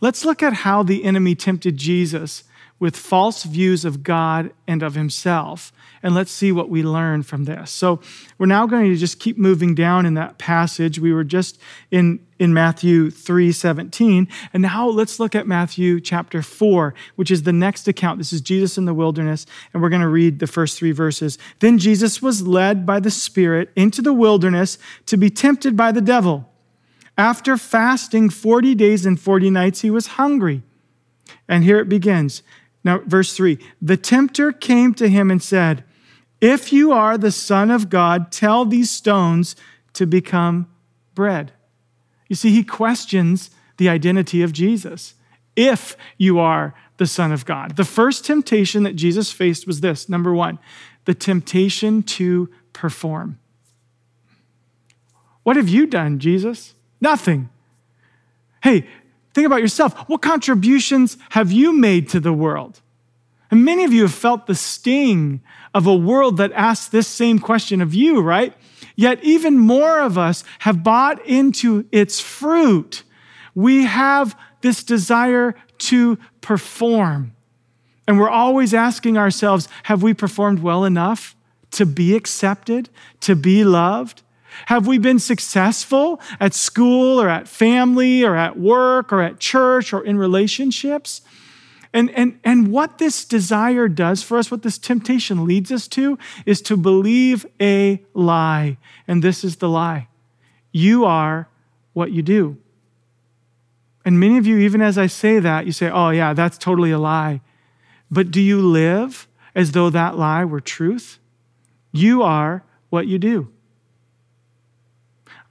Let's 0.00 0.24
look 0.24 0.42
at 0.42 0.52
how 0.52 0.82
the 0.82 1.04
enemy 1.04 1.34
tempted 1.36 1.76
Jesus 1.76 2.42
with 2.82 2.96
false 2.96 3.44
views 3.44 3.84
of 3.84 4.02
God 4.02 4.52
and 4.66 4.82
of 4.82 4.96
himself. 4.96 5.72
And 6.02 6.16
let's 6.16 6.32
see 6.32 6.50
what 6.50 6.68
we 6.68 6.82
learn 6.82 7.22
from 7.22 7.44
this. 7.44 7.70
So 7.70 8.00
we're 8.38 8.46
now 8.46 8.66
going 8.66 8.90
to 8.90 8.96
just 8.96 9.20
keep 9.20 9.38
moving 9.38 9.76
down 9.76 10.04
in 10.04 10.14
that 10.14 10.36
passage. 10.36 10.98
We 10.98 11.12
were 11.12 11.22
just 11.22 11.60
in, 11.92 12.18
in 12.40 12.52
Matthew 12.52 13.08
3 13.08 13.52
17. 13.52 14.26
And 14.52 14.62
now 14.64 14.88
let's 14.88 15.20
look 15.20 15.36
at 15.36 15.46
Matthew 15.46 16.00
chapter 16.00 16.42
4, 16.42 16.92
which 17.14 17.30
is 17.30 17.44
the 17.44 17.52
next 17.52 17.86
account. 17.86 18.18
This 18.18 18.32
is 18.32 18.40
Jesus 18.40 18.76
in 18.76 18.84
the 18.84 18.94
wilderness. 18.94 19.46
And 19.72 19.80
we're 19.80 19.88
going 19.88 20.02
to 20.02 20.08
read 20.08 20.40
the 20.40 20.48
first 20.48 20.76
three 20.76 20.90
verses. 20.90 21.38
Then 21.60 21.78
Jesus 21.78 22.20
was 22.20 22.48
led 22.48 22.84
by 22.84 22.98
the 22.98 23.12
Spirit 23.12 23.70
into 23.76 24.02
the 24.02 24.12
wilderness 24.12 24.76
to 25.06 25.16
be 25.16 25.30
tempted 25.30 25.76
by 25.76 25.92
the 25.92 26.00
devil. 26.00 26.50
After 27.16 27.56
fasting 27.56 28.28
40 28.28 28.74
days 28.74 29.06
and 29.06 29.20
40 29.20 29.50
nights, 29.50 29.82
he 29.82 29.90
was 29.90 30.08
hungry. 30.08 30.64
And 31.48 31.62
here 31.62 31.78
it 31.78 31.88
begins. 31.88 32.42
Now, 32.84 32.98
verse 32.98 33.34
3 33.34 33.58
The 33.80 33.96
tempter 33.96 34.52
came 34.52 34.94
to 34.94 35.08
him 35.08 35.30
and 35.30 35.42
said, 35.42 35.84
If 36.40 36.72
you 36.72 36.92
are 36.92 37.16
the 37.16 37.32
Son 37.32 37.70
of 37.70 37.88
God, 37.88 38.32
tell 38.32 38.64
these 38.64 38.90
stones 38.90 39.56
to 39.94 40.06
become 40.06 40.68
bread. 41.14 41.52
You 42.28 42.36
see, 42.36 42.50
he 42.50 42.64
questions 42.64 43.50
the 43.76 43.88
identity 43.88 44.42
of 44.42 44.52
Jesus. 44.52 45.14
If 45.54 45.96
you 46.16 46.38
are 46.38 46.74
the 46.96 47.06
Son 47.06 47.32
of 47.32 47.44
God. 47.44 47.76
The 47.76 47.84
first 47.84 48.24
temptation 48.24 48.84
that 48.84 48.96
Jesus 48.96 49.32
faced 49.32 49.66
was 49.66 49.80
this 49.80 50.08
number 50.08 50.32
one, 50.32 50.58
the 51.04 51.14
temptation 51.14 52.02
to 52.04 52.48
perform. 52.72 53.38
What 55.42 55.56
have 55.56 55.68
you 55.68 55.86
done, 55.86 56.20
Jesus? 56.20 56.74
Nothing. 57.00 57.48
Hey, 58.62 58.86
Think 59.34 59.46
about 59.46 59.60
yourself. 59.60 59.96
What 60.08 60.22
contributions 60.22 61.16
have 61.30 61.50
you 61.50 61.72
made 61.72 62.08
to 62.10 62.20
the 62.20 62.32
world? 62.32 62.80
And 63.50 63.64
many 63.64 63.84
of 63.84 63.92
you 63.92 64.02
have 64.02 64.14
felt 64.14 64.46
the 64.46 64.54
sting 64.54 65.42
of 65.74 65.86
a 65.86 65.94
world 65.94 66.38
that 66.38 66.52
asks 66.52 66.88
this 66.88 67.06
same 67.06 67.38
question 67.38 67.80
of 67.80 67.94
you, 67.94 68.20
right? 68.20 68.54
Yet, 68.96 69.22
even 69.22 69.58
more 69.58 70.00
of 70.00 70.18
us 70.18 70.44
have 70.60 70.82
bought 70.82 71.24
into 71.26 71.86
its 71.92 72.20
fruit. 72.20 73.02
We 73.54 73.84
have 73.84 74.38
this 74.60 74.82
desire 74.82 75.54
to 75.78 76.18
perform. 76.40 77.34
And 78.06 78.18
we're 78.18 78.30
always 78.30 78.74
asking 78.74 79.16
ourselves 79.16 79.68
have 79.84 80.02
we 80.02 80.14
performed 80.14 80.60
well 80.60 80.84
enough 80.84 81.36
to 81.72 81.86
be 81.86 82.14
accepted, 82.14 82.90
to 83.20 83.34
be 83.34 83.64
loved? 83.64 84.22
Have 84.66 84.86
we 84.86 84.98
been 84.98 85.18
successful 85.18 86.20
at 86.40 86.54
school 86.54 87.20
or 87.20 87.28
at 87.28 87.48
family 87.48 88.22
or 88.24 88.36
at 88.36 88.58
work 88.58 89.12
or 89.12 89.20
at 89.20 89.38
church 89.38 89.92
or 89.92 90.04
in 90.04 90.18
relationships? 90.18 91.22
And, 91.94 92.10
and, 92.12 92.38
and 92.42 92.68
what 92.68 92.98
this 92.98 93.24
desire 93.24 93.86
does 93.86 94.22
for 94.22 94.38
us, 94.38 94.50
what 94.50 94.62
this 94.62 94.78
temptation 94.78 95.44
leads 95.44 95.70
us 95.70 95.86
to, 95.88 96.18
is 96.46 96.62
to 96.62 96.76
believe 96.76 97.44
a 97.60 98.02
lie. 98.14 98.78
And 99.06 99.22
this 99.22 99.44
is 99.44 99.56
the 99.56 99.68
lie 99.68 100.08
you 100.74 101.04
are 101.04 101.48
what 101.92 102.10
you 102.12 102.22
do. 102.22 102.56
And 104.06 104.18
many 104.18 104.38
of 104.38 104.46
you, 104.46 104.58
even 104.58 104.80
as 104.80 104.96
I 104.96 105.06
say 105.06 105.38
that, 105.38 105.66
you 105.66 105.72
say, 105.72 105.90
oh, 105.90 106.08
yeah, 106.08 106.32
that's 106.32 106.56
totally 106.56 106.90
a 106.90 106.98
lie. 106.98 107.42
But 108.10 108.30
do 108.30 108.40
you 108.40 108.60
live 108.60 109.28
as 109.54 109.72
though 109.72 109.90
that 109.90 110.16
lie 110.16 110.44
were 110.44 110.60
truth? 110.60 111.18
You 111.92 112.22
are 112.22 112.64
what 112.88 113.06
you 113.06 113.18
do. 113.18 113.52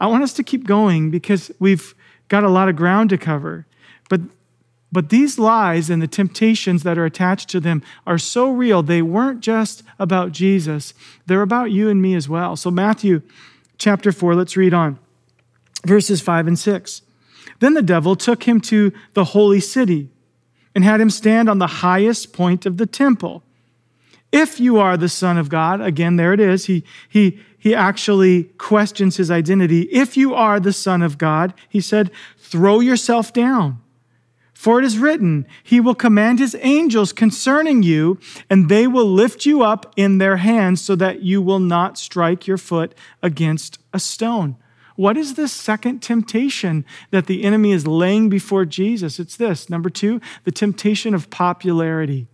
I 0.01 0.08
want 0.08 0.24
us 0.24 0.34
to 0.34 0.43
keep 0.43 0.65
going 0.65 1.12
because 1.12 1.51
we've 1.60 1.93
got 2.27 2.43
a 2.43 2.50
lot 2.50 2.67
of 2.67 2.75
ground 2.75 3.12
to 3.12 3.20
cover. 3.20 3.67
But, 4.10 4.22
but 4.91 5.10
these 5.10 5.38
lies 5.38 5.91
and 5.91 6.01
the 6.01 6.08
temptations 6.08 6.81
that 6.81 6.98
are 6.98 7.05
attached 7.05 7.50
to 7.50 7.60
them 7.60 7.84
are 8.08 8.17
so 8.17 8.50
real. 8.50 8.81
They 8.81 9.03
weren't 9.03 9.41
just 9.41 9.84
about 10.00 10.31
Jesus, 10.31 10.96
they're 11.27 11.43
about 11.43 11.72
you 11.72 11.88
and 11.88 12.01
me 12.01 12.15
as 12.15 12.27
well. 12.27 12.55
So, 12.55 12.72
Matthew 12.72 13.22
chapter 13.77 14.12
4, 14.12 14.34
let's 14.34 14.58
read 14.58 14.74
on 14.74 14.98
verses 15.86 16.20
5 16.20 16.48
and 16.48 16.58
6. 16.58 17.03
Then 17.60 17.75
the 17.75 17.84
devil 17.84 18.15
took 18.15 18.48
him 18.48 18.60
to 18.62 18.91
the 19.13 19.25
holy 19.25 19.60
city 19.60 20.10
and 20.74 20.84
had 20.84 21.00
him 21.00 21.12
stand 21.12 21.48
on 21.48 21.60
the 21.60 21.67
highest 21.67 22.34
point 22.34 22.65
of 22.65 22.77
the 22.77 22.88
temple. 22.88 23.43
If 24.31 24.59
you 24.59 24.77
are 24.77 24.95
the 24.95 25.09
Son 25.09 25.38
of 25.38 25.50
God, 25.50 25.81
again, 25.81 26.15
there 26.15 26.33
it 26.33 26.39
is. 26.39 26.65
He, 26.65 26.83
he, 27.09 27.39
he 27.57 27.75
actually 27.75 28.45
questions 28.57 29.17
his 29.17 29.29
identity. 29.29 29.81
If 29.91 30.15
you 30.15 30.33
are 30.33 30.59
the 30.59 30.73
Son 30.73 31.01
of 31.01 31.17
God, 31.17 31.53
he 31.67 31.81
said, 31.81 32.11
throw 32.38 32.79
yourself 32.79 33.33
down. 33.33 33.81
For 34.61 34.77
it 34.77 34.85
is 34.85 35.00
written, 35.00 35.47
He 35.63 35.79
will 35.79 35.95
command 35.95 36.38
His 36.38 36.55
angels 36.61 37.13
concerning 37.13 37.81
you, 37.81 38.19
and 38.47 38.69
they 38.69 38.85
will 38.85 39.07
lift 39.07 39.43
you 39.43 39.63
up 39.63 39.91
in 39.95 40.19
their 40.19 40.38
hands 40.38 40.81
so 40.81 40.95
that 40.97 41.23
you 41.23 41.41
will 41.41 41.57
not 41.57 41.97
strike 41.97 42.45
your 42.45 42.59
foot 42.59 42.93
against 43.23 43.79
a 43.91 44.00
stone. 44.00 44.57
What 44.95 45.17
is 45.17 45.33
this 45.33 45.51
second 45.51 46.01
temptation 46.03 46.85
that 47.09 47.25
the 47.25 47.43
enemy 47.43 47.71
is 47.71 47.88
laying 47.88 48.29
before 48.29 48.65
Jesus? 48.65 49.19
It's 49.19 49.35
this. 49.35 49.67
Number 49.67 49.89
two, 49.89 50.21
the 50.43 50.51
temptation 50.51 51.15
of 51.15 51.31
popularity. 51.31 52.27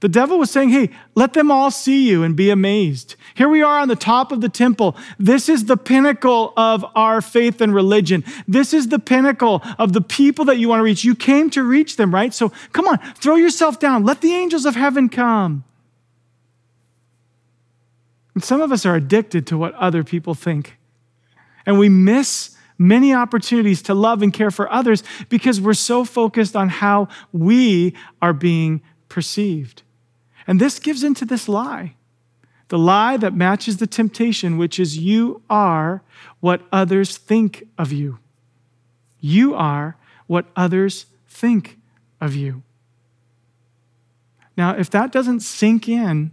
The 0.00 0.08
devil 0.08 0.38
was 0.38 0.50
saying, 0.50 0.70
Hey, 0.70 0.90
let 1.16 1.32
them 1.32 1.50
all 1.50 1.70
see 1.70 2.08
you 2.08 2.22
and 2.22 2.36
be 2.36 2.50
amazed. 2.50 3.16
Here 3.34 3.48
we 3.48 3.62
are 3.62 3.80
on 3.80 3.88
the 3.88 3.96
top 3.96 4.30
of 4.30 4.40
the 4.40 4.48
temple. 4.48 4.96
This 5.18 5.48
is 5.48 5.64
the 5.64 5.76
pinnacle 5.76 6.52
of 6.56 6.84
our 6.94 7.20
faith 7.20 7.60
and 7.60 7.74
religion. 7.74 8.24
This 8.46 8.72
is 8.72 8.88
the 8.88 9.00
pinnacle 9.00 9.60
of 9.76 9.92
the 9.92 10.00
people 10.00 10.44
that 10.44 10.58
you 10.58 10.68
want 10.68 10.80
to 10.80 10.84
reach. 10.84 11.04
You 11.04 11.16
came 11.16 11.50
to 11.50 11.64
reach 11.64 11.96
them, 11.96 12.14
right? 12.14 12.32
So 12.32 12.52
come 12.72 12.86
on, 12.86 12.98
throw 13.14 13.34
yourself 13.34 13.80
down. 13.80 14.04
Let 14.04 14.20
the 14.20 14.34
angels 14.34 14.66
of 14.66 14.76
heaven 14.76 15.08
come. 15.08 15.64
And 18.34 18.44
some 18.44 18.60
of 18.60 18.70
us 18.70 18.86
are 18.86 18.94
addicted 18.94 19.48
to 19.48 19.58
what 19.58 19.74
other 19.74 20.04
people 20.04 20.34
think. 20.34 20.78
And 21.66 21.76
we 21.76 21.88
miss 21.88 22.56
many 22.78 23.12
opportunities 23.12 23.82
to 23.82 23.94
love 23.94 24.22
and 24.22 24.32
care 24.32 24.52
for 24.52 24.72
others 24.72 25.02
because 25.28 25.60
we're 25.60 25.74
so 25.74 26.04
focused 26.04 26.54
on 26.54 26.68
how 26.68 27.08
we 27.32 27.94
are 28.22 28.32
being 28.32 28.80
perceived. 29.08 29.82
And 30.48 30.58
this 30.58 30.78
gives 30.78 31.04
into 31.04 31.24
this 31.24 31.48
lie 31.48 31.94
the 32.68 32.78
lie 32.78 33.16
that 33.16 33.34
matches 33.34 33.78
the 33.78 33.86
temptation, 33.86 34.58
which 34.58 34.78
is 34.78 34.98
you 34.98 35.42
are 35.48 36.02
what 36.40 36.60
others 36.70 37.16
think 37.16 37.66
of 37.78 37.92
you. 37.92 38.18
You 39.20 39.54
are 39.54 39.96
what 40.26 40.46
others 40.54 41.06
think 41.26 41.78
of 42.20 42.34
you. 42.34 42.62
Now, 44.54 44.76
if 44.76 44.90
that 44.90 45.12
doesn't 45.12 45.40
sink 45.40 45.88
in, 45.88 46.32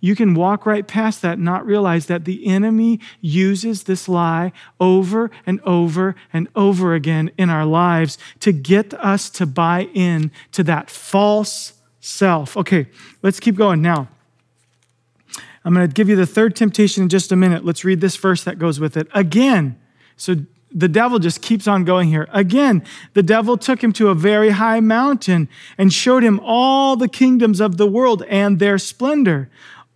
you 0.00 0.14
can 0.14 0.34
walk 0.34 0.66
right 0.66 0.86
past 0.86 1.22
that 1.22 1.38
not 1.38 1.64
realize 1.64 2.06
that 2.06 2.26
the 2.26 2.46
enemy 2.46 3.00
uses 3.22 3.84
this 3.84 4.06
lie 4.06 4.52
over 4.78 5.30
and 5.46 5.62
over 5.62 6.14
and 6.30 6.46
over 6.54 6.92
again 6.92 7.30
in 7.38 7.48
our 7.48 7.64
lives 7.64 8.18
to 8.40 8.52
get 8.52 8.92
us 8.92 9.30
to 9.30 9.46
buy 9.46 9.88
in 9.94 10.30
to 10.52 10.62
that 10.64 10.90
false 10.90 11.72
self. 12.04 12.56
Okay, 12.56 12.86
let's 13.22 13.40
keep 13.40 13.56
going 13.56 13.80
now. 13.80 14.08
I'm 15.64 15.72
going 15.72 15.88
to 15.88 15.92
give 15.92 16.08
you 16.08 16.16
the 16.16 16.26
third 16.26 16.54
temptation 16.54 17.04
in 17.04 17.08
just 17.08 17.32
a 17.32 17.36
minute. 17.36 17.64
Let's 17.64 17.84
read 17.84 18.00
this 18.02 18.16
verse 18.16 18.44
that 18.44 18.58
goes 18.58 18.78
with 18.78 18.96
it. 18.96 19.08
Again, 19.14 19.80
so 20.16 20.36
the 20.70 20.88
devil 20.88 21.18
just 21.18 21.40
keeps 21.40 21.66
on 21.66 21.84
going 21.84 22.08
here. 22.08 22.28
Again, 22.32 22.84
the 23.14 23.22
devil 23.22 23.56
took 23.56 23.82
him 23.82 23.92
to 23.94 24.08
a 24.08 24.14
very 24.14 24.50
high 24.50 24.80
mountain 24.80 25.48
and 25.78 25.90
showed 25.92 26.22
him 26.22 26.38
all 26.42 26.96
the 26.96 27.08
kingdoms 27.08 27.60
of 27.60 27.78
the 27.78 27.86
world 27.86 28.22
and 28.28 28.58
their 28.58 28.76
splendor. 28.76 29.48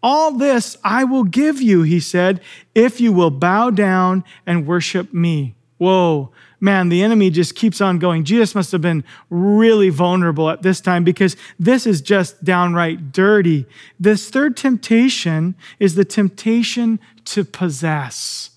All 0.03 0.33
this 0.33 0.79
I 0.83 1.05
will 1.05 1.25
give 1.25 1.61
you, 1.61 1.83
he 1.83 2.01
said, 2.01 2.41
if 2.75 3.01
you 3.01 3.13
will 3.13 3.31
bow 3.31 3.71
down 3.71 4.25
and 4.47 4.67
worship 4.67 5.13
me. 5.13 5.57
Whoa, 5.77 6.31
man, 6.61 6.89
the 6.89 7.03
enemy 7.03 7.31
just 7.31 7.55
keeps 7.55 7.81
on 7.81 7.99
going. 7.99 8.25
Jesus 8.25 8.55
must 8.55 8.73
have 8.73 8.81
been 8.81 9.05
really 9.31 9.91
vulnerable 9.91 10.51
at 10.51 10.63
this 10.63 10.81
time 10.81 11.05
because 11.05 11.37
this 11.59 11.87
is 11.87 12.01
just 12.01 12.43
downright 12.45 13.13
dirty. 13.13 13.67
This 13.99 14.29
third 14.31 14.57
temptation 14.57 15.55
is 15.79 15.95
the 15.95 16.05
temptation 16.05 16.99
to 17.27 17.45
possess. 17.45 18.51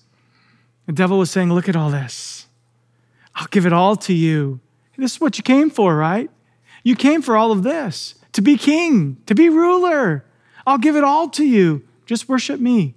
The 0.86 0.92
devil 0.92 1.18
was 1.18 1.30
saying, 1.30 1.52
Look 1.52 1.68
at 1.68 1.76
all 1.76 1.90
this. 1.90 2.46
I'll 3.34 3.46
give 3.46 3.66
it 3.66 3.72
all 3.72 3.96
to 3.96 4.12
you. 4.12 4.60
This 4.96 5.14
is 5.14 5.20
what 5.20 5.38
you 5.38 5.42
came 5.42 5.70
for, 5.70 5.96
right? 5.96 6.30
You 6.84 6.96
came 6.96 7.22
for 7.22 7.36
all 7.36 7.50
of 7.50 7.62
this 7.62 8.16
to 8.32 8.42
be 8.42 8.56
king, 8.56 9.18
to 9.26 9.34
be 9.34 9.48
ruler. 9.48 10.24
I'll 10.66 10.78
give 10.78 10.96
it 10.96 11.04
all 11.04 11.28
to 11.30 11.44
you. 11.44 11.82
Just 12.06 12.28
worship 12.28 12.60
me. 12.60 12.94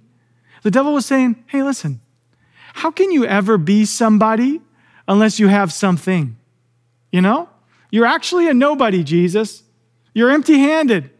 The 0.62 0.70
devil 0.70 0.92
was 0.92 1.06
saying, 1.06 1.44
Hey, 1.46 1.62
listen, 1.62 2.00
how 2.74 2.90
can 2.90 3.10
you 3.10 3.24
ever 3.24 3.56
be 3.56 3.84
somebody 3.84 4.60
unless 5.08 5.38
you 5.38 5.48
have 5.48 5.72
something. 5.72 6.36
You 7.12 7.20
know? 7.22 7.48
You're 7.90 8.06
actually 8.06 8.48
a 8.48 8.54
nobody, 8.54 9.04
Jesus. 9.04 9.62
You're 10.14 10.30
empty 10.30 10.58
handed. 10.58 11.10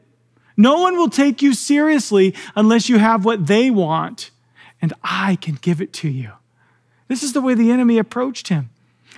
No 0.56 0.80
one 0.80 0.96
will 0.96 1.10
take 1.10 1.42
you 1.42 1.52
seriously 1.54 2.34
unless 2.54 2.88
you 2.88 2.98
have 2.98 3.24
what 3.24 3.46
they 3.46 3.70
want. 3.70 4.30
and 4.82 4.92
I 5.02 5.36
can 5.36 5.54
give 5.60 5.80
it 5.80 5.92
to 5.94 6.08
you. 6.08 6.32
This 7.08 7.22
is 7.22 7.32
the 7.32 7.40
way 7.40 7.54
the 7.54 7.70
enemy 7.70 7.98
approached 7.98 8.48
him. 8.48 8.70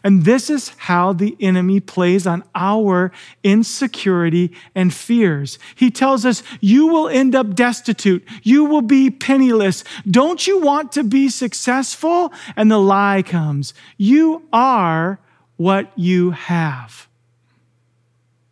And 0.05 0.25
this 0.25 0.50
is 0.50 0.71
how 0.76 1.12
the 1.12 1.37
enemy 1.40 1.81
plays 1.81 2.26
on 2.26 2.45
our 2.55 3.12
insecurity 3.43 4.52
and 4.75 4.93
fears. 4.93 5.59
He 5.75 5.90
tells 5.90 6.25
us, 6.25 6.43
You 6.61 6.87
will 6.87 7.09
end 7.09 7.35
up 7.35 7.55
destitute. 7.55 8.26
You 8.43 8.64
will 8.64 8.83
be 8.83 9.11
penniless. 9.11 9.85
Don't 10.09 10.47
you 10.47 10.61
want 10.61 10.93
to 10.93 11.05
be 11.05 11.28
successful? 11.28 12.33
And 12.57 12.71
the 12.71 12.78
lie 12.78 13.23
comes, 13.23 13.75
You 13.97 14.43
are 14.52 15.19
what 15.57 15.93
you 15.97 16.31
have. 16.31 17.09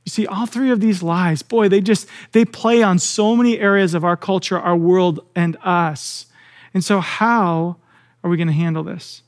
You 0.05 0.11
see, 0.11 0.27
all 0.27 0.47
three 0.47 0.71
of 0.71 0.81
these 0.81 1.03
lies, 1.03 1.43
boy, 1.43 1.69
they 1.69 1.81
just, 1.81 2.07
they 2.31 2.45
play 2.45 2.83
on 2.83 3.01
so 3.01 3.35
many 3.35 3.59
areas 3.59 3.93
of 3.93 4.05
our 4.05 4.17
culture, 4.17 4.59
our 4.59 4.77
world, 4.77 5.21
and 5.35 5.57
us. 5.63 6.27
And 6.73 6.85
so, 6.85 7.01
how 7.01 7.77
are 8.23 8.31
we 8.31 8.37
going 8.37 8.47
to 8.47 8.53
handle 8.53 8.85
this? 8.85 9.23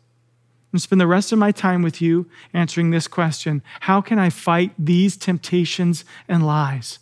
I'm 0.69 0.73
going 0.73 0.81
to 0.81 0.83
spend 0.83 1.01
the 1.01 1.07
rest 1.07 1.33
of 1.33 1.39
my 1.39 1.51
time 1.51 1.81
with 1.81 2.03
you 2.03 2.27
answering 2.53 2.91
this 2.91 3.09
question 3.09 3.63
How 3.81 4.03
can 4.03 4.19
I 4.19 4.29
fight 4.29 4.73
these 4.79 5.17
temptations 5.17 6.05
and 6.29 6.47
lies? 6.47 6.99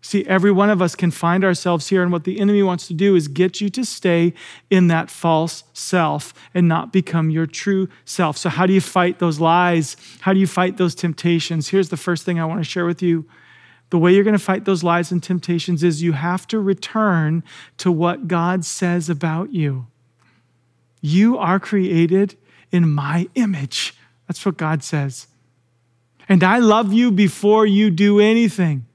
See, 0.00 0.26
every 0.26 0.50
one 0.50 0.68
of 0.68 0.82
us 0.82 0.96
can 0.96 1.12
find 1.12 1.44
ourselves 1.44 1.90
here, 1.90 2.02
and 2.02 2.10
what 2.10 2.24
the 2.24 2.40
enemy 2.40 2.64
wants 2.64 2.88
to 2.88 2.94
do 2.94 3.14
is 3.14 3.28
get 3.28 3.60
you 3.60 3.68
to 3.70 3.84
stay 3.84 4.34
in 4.68 4.88
that 4.88 5.10
false 5.10 5.62
self 5.72 6.34
and 6.52 6.66
not 6.66 6.92
become 6.92 7.30
your 7.30 7.46
true 7.46 7.88
self. 8.04 8.36
So, 8.36 8.48
how 8.48 8.66
do 8.66 8.72
you 8.72 8.80
fight 8.80 9.20
those 9.20 9.38
lies? 9.38 9.96
How 10.22 10.32
do 10.32 10.40
you 10.40 10.48
fight 10.48 10.76
those 10.76 10.96
temptations? 10.96 11.68
Here's 11.68 11.90
the 11.90 11.96
first 11.96 12.24
thing 12.24 12.40
I 12.40 12.46
want 12.46 12.58
to 12.58 12.68
share 12.68 12.84
with 12.84 13.00
you. 13.00 13.28
The 13.90 13.98
way 13.98 14.12
you're 14.12 14.24
going 14.24 14.36
to 14.36 14.42
fight 14.42 14.64
those 14.64 14.82
lies 14.82 15.12
and 15.12 15.22
temptations 15.22 15.84
is 15.84 16.02
you 16.02 16.12
have 16.12 16.48
to 16.48 16.58
return 16.58 17.44
to 17.76 17.92
what 17.92 18.26
God 18.26 18.64
says 18.64 19.08
about 19.08 19.52
you. 19.52 19.86
You 21.00 21.38
are 21.38 21.60
created 21.60 22.36
in 22.72 22.88
my 22.88 23.28
image. 23.34 23.94
That's 24.26 24.44
what 24.44 24.56
God 24.56 24.82
says. 24.82 25.26
And 26.28 26.44
I 26.44 26.58
love 26.58 26.92
you 26.92 27.10
before 27.10 27.66
you 27.66 27.90
do 27.90 28.20
anything. 28.20 28.86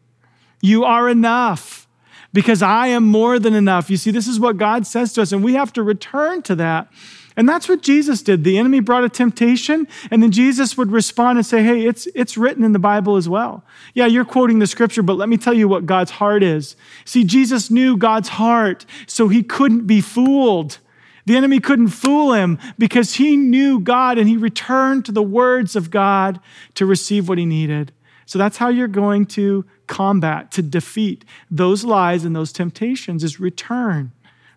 You 0.62 0.84
are 0.84 1.10
enough 1.10 1.88
because 2.32 2.62
I 2.62 2.88
am 2.88 3.04
more 3.04 3.40
than 3.40 3.54
enough. 3.54 3.90
You 3.90 3.98
see, 3.98 4.12
this 4.12 4.28
is 4.28 4.40
what 4.40 4.58
God 4.58 4.86
says 4.88 5.14
to 5.14 5.22
us, 5.22 5.32
and 5.32 5.44
we 5.44 5.54
have 5.54 5.74
to 5.74 5.84
return 5.84 6.42
to 6.44 6.56
that. 6.56 6.88
And 7.36 7.50
that's 7.50 7.68
what 7.68 7.82
Jesus 7.82 8.22
did. 8.22 8.44
The 8.44 8.60
enemy 8.60 8.80
brought 8.80 9.04
a 9.04 9.10
temptation, 9.10 9.88
and 10.12 10.22
then 10.22 10.32
Jesus 10.32 10.78
would 10.78 10.92
respond 10.92 11.40
and 11.40 11.46
say, 11.46 11.64
Hey, 11.64 11.86
it's, 11.86 12.08
it's 12.14 12.38
written 12.38 12.64
in 12.64 12.74
the 12.74 12.80
Bible 12.80 13.16
as 13.16 13.28
well. 13.28 13.64
Yeah, 13.94 14.06
you're 14.06 14.26
quoting 14.26 14.60
the 14.60 14.68
scripture, 14.68 15.02
but 15.02 15.18
let 15.18 15.30
me 15.30 15.38
tell 15.38 15.54
you 15.54 15.68
what 15.68 15.86
God's 15.86 16.12
heart 16.12 16.44
is. 16.44 16.76
See, 17.06 17.24
Jesus 17.24 17.72
knew 17.72 17.98
God's 17.98 18.30
heart, 18.30 18.86
so 19.08 19.28
he 19.30 19.42
couldn't 19.42 19.88
be 19.88 20.00
fooled. 20.00 20.78
The 21.26 21.38
enemy 21.38 21.60
couldn't 21.60 21.90
fool 21.90 22.34
him 22.34 22.60
because 22.78 23.16
he 23.16 23.38
knew 23.38 23.80
God 23.80 24.18
and 24.18 24.28
he 24.28 24.38
returned 24.38 25.06
to 25.06 25.12
the 25.12 25.24
words 25.24 25.76
of 25.76 25.90
God 25.90 26.40
to 26.76 26.86
receive 26.86 27.30
what 27.30 27.38
he 27.38 27.46
needed. 27.46 27.94
So 28.26 28.38
that's 28.40 28.58
how 28.58 28.70
you're 28.70 28.88
going 28.88 29.26
to 29.28 29.66
combat, 29.88 30.52
to 30.52 30.62
defeat 30.62 31.26
those 31.52 31.84
lies 31.84 32.26
and 32.26 32.36
those 32.36 32.52
temptations 32.52 33.24
is 33.24 33.40
return. 33.40 34.12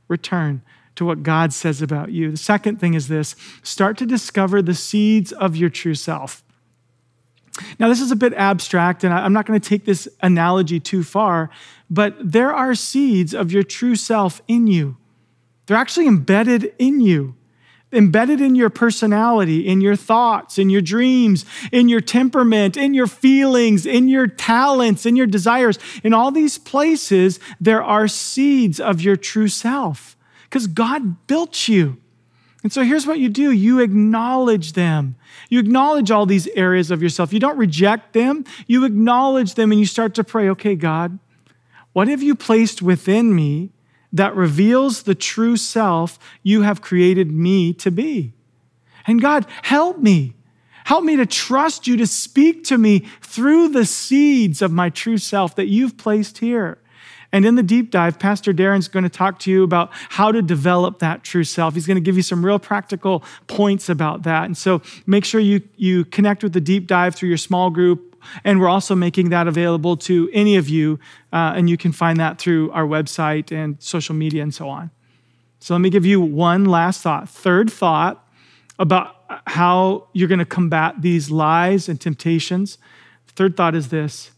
Return 0.09 0.63
to 0.95 1.05
what 1.05 1.23
God 1.23 1.53
says 1.53 1.83
about 1.83 2.11
you. 2.11 2.31
The 2.31 2.37
second 2.37 2.81
thing 2.81 2.95
is 2.95 3.09
this 3.09 3.37
start 3.63 3.99
to 3.99 4.07
discover 4.07 4.63
the 4.63 4.75
seeds 4.75 5.33
of 5.33 5.57
your 5.57 5.69
true 5.69 5.95
self. 5.95 6.43
Now, 7.79 7.89
this 7.89 8.01
is 8.01 8.11
a 8.11 8.17
bit 8.17 8.35
abstract, 8.35 9.03
and 9.03 9.15
I'm 9.15 9.33
not 9.33 9.47
going 9.47 9.59
to 9.59 9.69
take 9.69 9.87
this 9.87 10.07
analogy 10.23 10.79
too 10.79 11.03
far, 11.03 11.49
but 11.89 12.15
there 12.21 12.53
are 12.53 12.75
seeds 12.75 13.35
of 13.35 13.51
your 13.51 13.63
true 13.63 13.97
self 13.97 14.43
in 14.47 14.67
you. 14.67 14.97
They're 15.67 15.77
actually 15.77 16.07
embedded 16.07 16.73
in 16.79 17.01
you, 17.01 17.35
embedded 17.93 18.41
in 18.41 18.55
your 18.55 18.71
personality, 18.71 19.67
in 19.67 19.81
your 19.81 19.97
thoughts, 19.97 20.59
in 20.59 20.71
your 20.71 20.81
dreams, 20.81 21.45
in 21.73 21.89
your 21.89 22.01
temperament, 22.01 22.77
in 22.77 22.95
your 22.95 23.07
feelings, 23.07 23.85
in 23.85 24.09
your 24.09 24.27
talents, 24.27 25.07
in 25.07 25.17
your 25.17 25.27
desires. 25.27 25.79
In 26.05 26.15
all 26.15 26.31
these 26.31 26.59
places, 26.59 27.41
there 27.61 27.83
are 27.83 28.07
seeds 28.09 28.79
of 28.79 29.01
your 29.01 29.17
true 29.17 29.49
self 29.49 30.17
because 30.45 30.67
God 30.67 31.27
built 31.27 31.69
you. 31.69 31.99
And 32.63 32.73
so 32.73 32.83
here's 32.83 33.07
what 33.07 33.19
you 33.19 33.29
do 33.29 33.51
you 33.53 33.81
acknowledge 33.81 34.73
them. 34.73 35.17
You 35.49 35.61
acknowledge 35.61 36.11
all 36.11 36.27
these 36.27 36.49
areas 36.49 36.91
of 36.91 37.03
yourself. 37.03 37.33
You 37.33 37.41
don't 37.41 37.59
reject 37.59 38.13
them, 38.13 38.45
you 38.67 38.85
acknowledge 38.85 39.55
them 39.55 39.71
and 39.71 39.81
you 39.81 39.87
start 39.87 40.15
to 40.15 40.25
pray, 40.25 40.49
okay, 40.51 40.75
God, 40.75 41.19
what 41.93 42.09
have 42.09 42.23
you 42.23 42.35
placed 42.35 42.83
within 42.83 43.35
me 43.35 43.71
that 44.17 44.35
reveals 44.35 45.03
the 45.03 45.15
true 45.15 45.57
self 45.57 46.19
you 46.43 46.63
have 46.63 46.81
created 46.81 47.31
me 47.31 47.73
to 47.75 47.91
be. 47.91 48.33
And 49.07 49.21
God, 49.21 49.47
help 49.63 49.99
me. 49.99 50.35
Help 50.85 51.05
me 51.05 51.17
to 51.17 51.27
trust 51.27 51.87
you 51.87 51.97
to 51.97 52.07
speak 52.07 52.65
to 52.65 52.79
me 52.79 53.01
through 53.21 53.69
the 53.69 53.85
seeds 53.85 54.63
of 54.63 54.71
my 54.71 54.89
true 54.89 55.19
self 55.19 55.57
that 55.57 55.67
you've 55.67 55.97
placed 55.97 56.39
here. 56.39 56.79
And 57.33 57.45
in 57.45 57.57
the 57.57 57.63
deep 57.63 57.91
dive, 57.91 58.19
Pastor 58.19 58.53
Darren's 58.53 58.89
going 58.89 59.03
to 59.03 59.11
talk 59.11 59.41
to 59.41 59.51
you 59.51 59.65
about 59.65 59.91
how 59.93 60.31
to 60.33 60.41
develop 60.41 61.01
that 61.01 61.25
true 61.25 61.45
self. 61.45 61.75
He's 61.75 61.87
going 61.87 61.97
to 61.97 62.01
give 62.01 62.17
you 62.17 62.23
some 62.23 62.45
real 62.45 62.59
practical 62.59 63.25
points 63.49 63.89
about 63.89 64.23
that. 64.23 64.45
And 64.45 64.57
so 64.57 64.81
make 65.07 65.25
sure 65.25 65.41
you, 65.41 65.61
you 65.77 66.05
connect 66.05 66.43
with 66.43 66.53
the 66.53 66.61
deep 66.61 66.87
dive 66.87 67.15
through 67.15 67.29
your 67.29 67.39
small 67.39 67.69
group 67.69 68.16
and 68.45 68.61
we're 68.61 68.69
also 68.69 68.95
making 68.95 69.31
that 69.31 69.47
available 69.47 69.97
to 69.99 70.31
any 70.33 70.57
of 70.57 70.69
you, 70.69 70.99
uh, 71.33 71.55
and 71.57 71.69
you 71.71 71.77
can 71.77 71.93
find 71.93 72.19
that 72.21 72.39
through 72.39 72.71
our 72.73 72.85
website 72.85 73.53
and 73.53 73.81
social 73.83 74.15
media 74.15 74.43
and 74.43 74.55
so 74.55 74.69
on. 74.69 74.91
So 75.61 75.75
let 75.75 75.81
me 75.81 75.91
give 75.91 76.07
you 76.07 76.21
one 76.21 76.65
last 76.65 77.03
thought. 77.03 77.29
Third 77.29 77.71
thought 77.71 78.27
about 78.79 79.17
how 79.47 80.09
you're 80.13 80.29
going 80.29 80.39
to 80.39 80.45
combat 80.45 81.03
these 81.03 81.31
lies 81.31 81.89
and 81.89 82.01
temptations. 82.01 82.79
Third 83.29 83.57
thought 83.57 83.75
is 83.75 83.89
this 83.89 84.31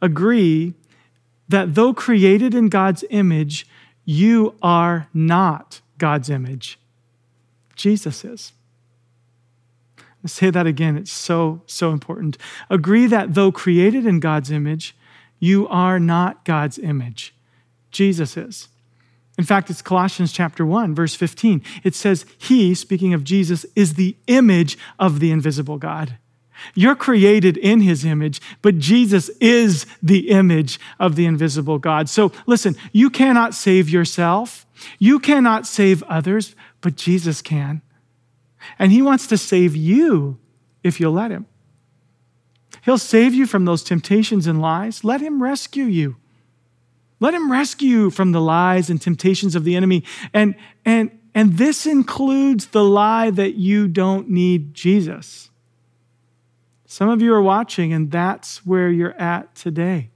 agree 0.00 0.74
that 1.48 1.74
though 1.74 1.94
created 1.94 2.54
in 2.54 2.68
God's 2.68 3.04
image, 3.10 3.66
you 4.04 4.54
are 4.62 5.08
not 5.14 5.80
God's 5.98 6.28
image. 6.30 6.78
Jesus 7.76 8.24
is 8.24 8.52
say 10.26 10.50
that 10.50 10.66
again. 10.66 10.96
It's 10.96 11.12
so, 11.12 11.62
so 11.66 11.90
important. 11.90 12.38
Agree 12.70 13.06
that 13.06 13.34
though 13.34 13.52
created 13.52 14.06
in 14.06 14.20
God's 14.20 14.50
image, 14.50 14.96
you 15.38 15.66
are 15.68 15.98
not 15.98 16.44
God's 16.44 16.78
image. 16.78 17.34
Jesus 17.90 18.36
is. 18.36 18.68
In 19.38 19.44
fact, 19.44 19.70
it's 19.70 19.82
Colossians 19.82 20.32
chapter 20.32 20.64
1, 20.64 20.94
verse 20.94 21.14
15. 21.14 21.62
It 21.82 21.94
says, 21.94 22.26
He, 22.38 22.74
speaking 22.74 23.14
of 23.14 23.24
Jesus, 23.24 23.64
is 23.74 23.94
the 23.94 24.16
image 24.26 24.78
of 24.98 25.20
the 25.20 25.30
invisible 25.30 25.78
God. 25.78 26.18
You're 26.74 26.94
created 26.94 27.56
in 27.56 27.80
his 27.80 28.04
image, 28.04 28.40
but 28.60 28.78
Jesus 28.78 29.28
is 29.40 29.86
the 30.02 30.30
image 30.30 30.78
of 30.98 31.16
the 31.16 31.26
invisible 31.26 31.78
God. 31.78 32.08
So 32.08 32.32
listen, 32.46 32.76
you 32.92 33.10
cannot 33.10 33.54
save 33.54 33.90
yourself, 33.90 34.66
you 34.98 35.18
cannot 35.18 35.66
save 35.66 36.02
others, 36.04 36.54
but 36.80 36.96
Jesus 36.96 37.42
can. 37.42 37.82
And 38.78 38.92
He 38.92 39.02
wants 39.02 39.26
to 39.28 39.38
save 39.38 39.76
you 39.76 40.38
if 40.82 41.00
you'll 41.00 41.12
let 41.12 41.30
Him. 41.30 41.46
He'll 42.84 42.98
save 42.98 43.34
you 43.34 43.46
from 43.46 43.64
those 43.64 43.82
temptations 43.82 44.46
and 44.46 44.60
lies. 44.60 45.04
Let 45.04 45.20
Him 45.20 45.42
rescue 45.42 45.84
you. 45.84 46.16
Let 47.20 47.34
Him 47.34 47.52
rescue 47.52 47.88
you 47.88 48.10
from 48.10 48.32
the 48.32 48.40
lies 48.40 48.90
and 48.90 49.00
temptations 49.00 49.54
of 49.54 49.64
the 49.64 49.76
enemy. 49.76 50.04
And, 50.34 50.56
and, 50.84 51.16
and 51.34 51.58
this 51.58 51.86
includes 51.86 52.66
the 52.66 52.84
lie 52.84 53.30
that 53.30 53.54
you 53.54 53.88
don't 53.88 54.28
need 54.28 54.74
Jesus. 54.74 55.50
Some 56.86 57.08
of 57.08 57.22
you 57.22 57.32
are 57.32 57.42
watching, 57.42 57.92
and 57.92 58.10
that's 58.10 58.66
where 58.66 58.90
you're 58.90 59.18
at 59.18 59.54
today. 59.54 60.10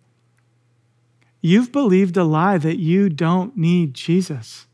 You've 1.41 1.71
believed 1.71 2.17
a 2.17 2.25
lie 2.25 2.59
that 2.59 2.79
you 2.79 3.09
don't 3.09 3.57
need 3.57 3.95
Jesus. 3.95 4.67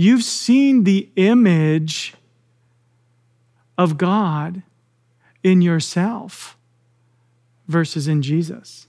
You've 0.00 0.24
seen 0.24 0.84
the 0.84 1.10
image 1.16 2.14
of 3.76 3.98
God 3.98 4.62
in 5.42 5.60
yourself 5.60 6.56
versus 7.68 8.08
in 8.08 8.22
Jesus. 8.22 8.86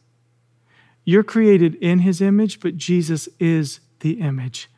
You're 1.03 1.25
created 1.25 1.75
in 1.75 1.99
his 1.99 2.21
image, 2.21 2.61
but 2.61 2.77
Jesus 2.77 3.27
is 3.41 3.81
the 3.99 4.21
image. 4.21 4.69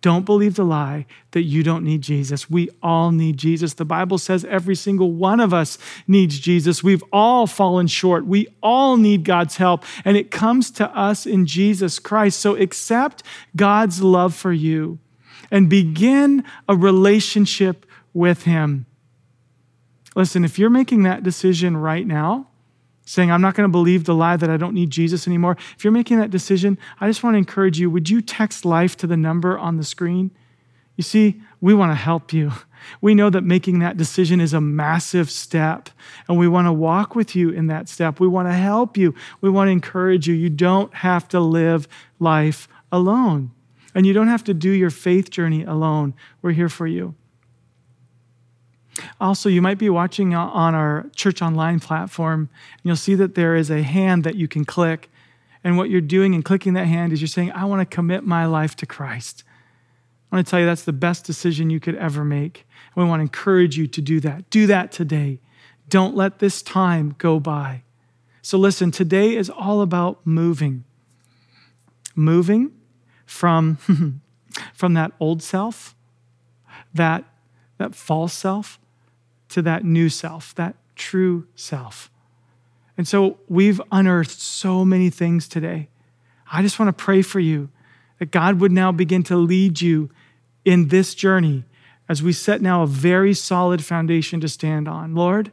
Don't 0.00 0.26
believe 0.26 0.56
the 0.56 0.64
lie 0.64 1.06
that 1.30 1.44
you 1.44 1.62
don't 1.62 1.84
need 1.84 2.02
Jesus. 2.02 2.50
We 2.50 2.68
all 2.82 3.12
need 3.12 3.36
Jesus. 3.36 3.74
The 3.74 3.84
Bible 3.84 4.18
says 4.18 4.44
every 4.46 4.74
single 4.74 5.12
one 5.12 5.38
of 5.38 5.54
us 5.54 5.78
needs 6.08 6.40
Jesus. 6.40 6.82
We've 6.82 7.04
all 7.12 7.46
fallen 7.46 7.86
short. 7.86 8.26
We 8.26 8.48
all 8.60 8.96
need 8.96 9.22
God's 9.22 9.58
help, 9.58 9.84
and 10.04 10.16
it 10.16 10.32
comes 10.32 10.72
to 10.72 10.90
us 10.98 11.26
in 11.26 11.46
Jesus 11.46 12.00
Christ. 12.00 12.40
So 12.40 12.56
accept 12.56 13.22
God's 13.54 14.02
love 14.02 14.34
for 14.34 14.52
you 14.52 14.98
and 15.54 15.70
begin 15.70 16.42
a 16.68 16.74
relationship 16.74 17.86
with 18.12 18.42
Him. 18.42 18.86
Listen, 20.16 20.44
if 20.44 20.58
you're 20.58 20.68
making 20.68 21.04
that 21.04 21.22
decision 21.22 21.76
right 21.76 22.04
now, 22.04 22.48
saying, 23.06 23.30
I'm 23.30 23.40
not 23.40 23.54
going 23.54 23.68
to 23.68 23.72
believe 23.72 24.02
the 24.02 24.16
lie 24.16 24.36
that 24.36 24.50
I 24.50 24.56
don't 24.56 24.74
need 24.74 24.90
Jesus 24.90 25.28
anymore, 25.28 25.56
if 25.76 25.84
you're 25.84 25.92
making 25.92 26.18
that 26.18 26.32
decision, 26.32 26.76
I 27.00 27.06
just 27.06 27.22
want 27.22 27.34
to 27.34 27.38
encourage 27.38 27.78
you 27.78 27.88
would 27.88 28.10
you 28.10 28.20
text 28.20 28.64
life 28.64 28.96
to 28.96 29.06
the 29.06 29.16
number 29.16 29.56
on 29.56 29.76
the 29.76 29.84
screen? 29.84 30.32
You 30.96 31.04
see, 31.04 31.40
we 31.60 31.72
want 31.72 31.92
to 31.92 31.96
help 31.96 32.32
you. 32.32 32.50
We 33.00 33.14
know 33.14 33.30
that 33.30 33.42
making 33.42 33.78
that 33.78 33.96
decision 33.96 34.40
is 34.40 34.54
a 34.54 34.60
massive 34.60 35.30
step, 35.30 35.88
and 36.28 36.36
we 36.36 36.48
want 36.48 36.66
to 36.66 36.72
walk 36.72 37.14
with 37.14 37.36
you 37.36 37.50
in 37.50 37.68
that 37.68 37.88
step. 37.88 38.18
We 38.18 38.26
want 38.26 38.48
to 38.48 38.54
help 38.54 38.96
you. 38.96 39.14
We 39.40 39.50
want 39.50 39.68
to 39.68 39.72
encourage 39.72 40.26
you. 40.26 40.34
You 40.34 40.50
don't 40.50 40.92
have 40.94 41.28
to 41.28 41.38
live 41.38 41.86
life 42.18 42.66
alone, 42.90 43.52
and 43.94 44.06
you 44.06 44.12
don't 44.12 44.28
have 44.28 44.44
to 44.44 44.54
do 44.54 44.70
your 44.70 44.90
faith 44.90 45.30
journey 45.30 45.62
alone. 45.62 46.14
We're 46.42 46.52
here 46.52 46.68
for 46.68 46.86
you. 46.86 47.14
Also, 49.20 49.48
you 49.48 49.60
might 49.62 49.78
be 49.78 49.90
watching 49.90 50.34
on 50.34 50.74
our 50.74 51.06
church 51.14 51.42
online 51.42 51.80
platform, 51.80 52.48
and 52.72 52.80
you'll 52.84 52.96
see 52.96 53.14
that 53.14 53.34
there 53.34 53.56
is 53.56 53.70
a 53.70 53.82
hand 53.82 54.24
that 54.24 54.36
you 54.36 54.48
can 54.48 54.64
click. 54.64 55.10
And 55.62 55.76
what 55.76 55.90
you're 55.90 56.00
doing 56.00 56.34
in 56.34 56.42
clicking 56.42 56.74
that 56.74 56.86
hand 56.86 57.12
is 57.12 57.20
you're 57.20 57.28
saying, 57.28 57.52
I 57.52 57.64
want 57.64 57.80
to 57.80 57.94
commit 57.94 58.24
my 58.24 58.46
life 58.46 58.76
to 58.76 58.86
Christ. 58.86 59.42
I 60.30 60.36
want 60.36 60.46
to 60.46 60.50
tell 60.50 60.60
you 60.60 60.66
that's 60.66 60.84
the 60.84 60.92
best 60.92 61.24
decision 61.24 61.70
you 61.70 61.80
could 61.80 61.96
ever 61.96 62.24
make. 62.24 62.66
And 62.94 63.04
we 63.04 63.08
want 63.08 63.20
to 63.20 63.22
encourage 63.22 63.76
you 63.76 63.86
to 63.86 64.00
do 64.00 64.20
that. 64.20 64.50
Do 64.50 64.66
that 64.66 64.92
today. 64.92 65.40
Don't 65.88 66.14
let 66.14 66.38
this 66.38 66.62
time 66.62 67.14
go 67.18 67.40
by. 67.40 67.82
So, 68.42 68.58
listen, 68.58 68.90
today 68.90 69.36
is 69.36 69.48
all 69.48 69.80
about 69.80 70.24
moving. 70.26 70.84
Moving 72.14 72.72
from, 73.26 73.78
from 74.74 74.94
that 74.94 75.12
old 75.20 75.42
self, 75.42 75.94
that, 76.92 77.24
that 77.78 77.94
false 77.94 78.32
self, 78.32 78.78
to 79.50 79.62
that 79.62 79.84
new 79.84 80.08
self, 80.08 80.54
that 80.54 80.74
true 80.96 81.46
self. 81.54 82.10
And 82.96 83.06
so 83.06 83.38
we've 83.48 83.80
unearthed 83.90 84.40
so 84.40 84.84
many 84.84 85.10
things 85.10 85.48
today. 85.48 85.88
I 86.52 86.62
just 86.62 86.78
want 86.78 86.96
to 86.96 87.04
pray 87.04 87.22
for 87.22 87.40
you 87.40 87.70
that 88.18 88.30
God 88.30 88.60
would 88.60 88.72
now 88.72 88.92
begin 88.92 89.22
to 89.24 89.36
lead 89.36 89.80
you 89.80 90.10
in 90.64 90.88
this 90.88 91.14
journey 91.14 91.64
as 92.08 92.22
we 92.22 92.32
set 92.32 92.60
now 92.60 92.82
a 92.82 92.86
very 92.86 93.34
solid 93.34 93.84
foundation 93.84 94.40
to 94.40 94.48
stand 94.48 94.86
on. 94.86 95.14
Lord, 95.14 95.50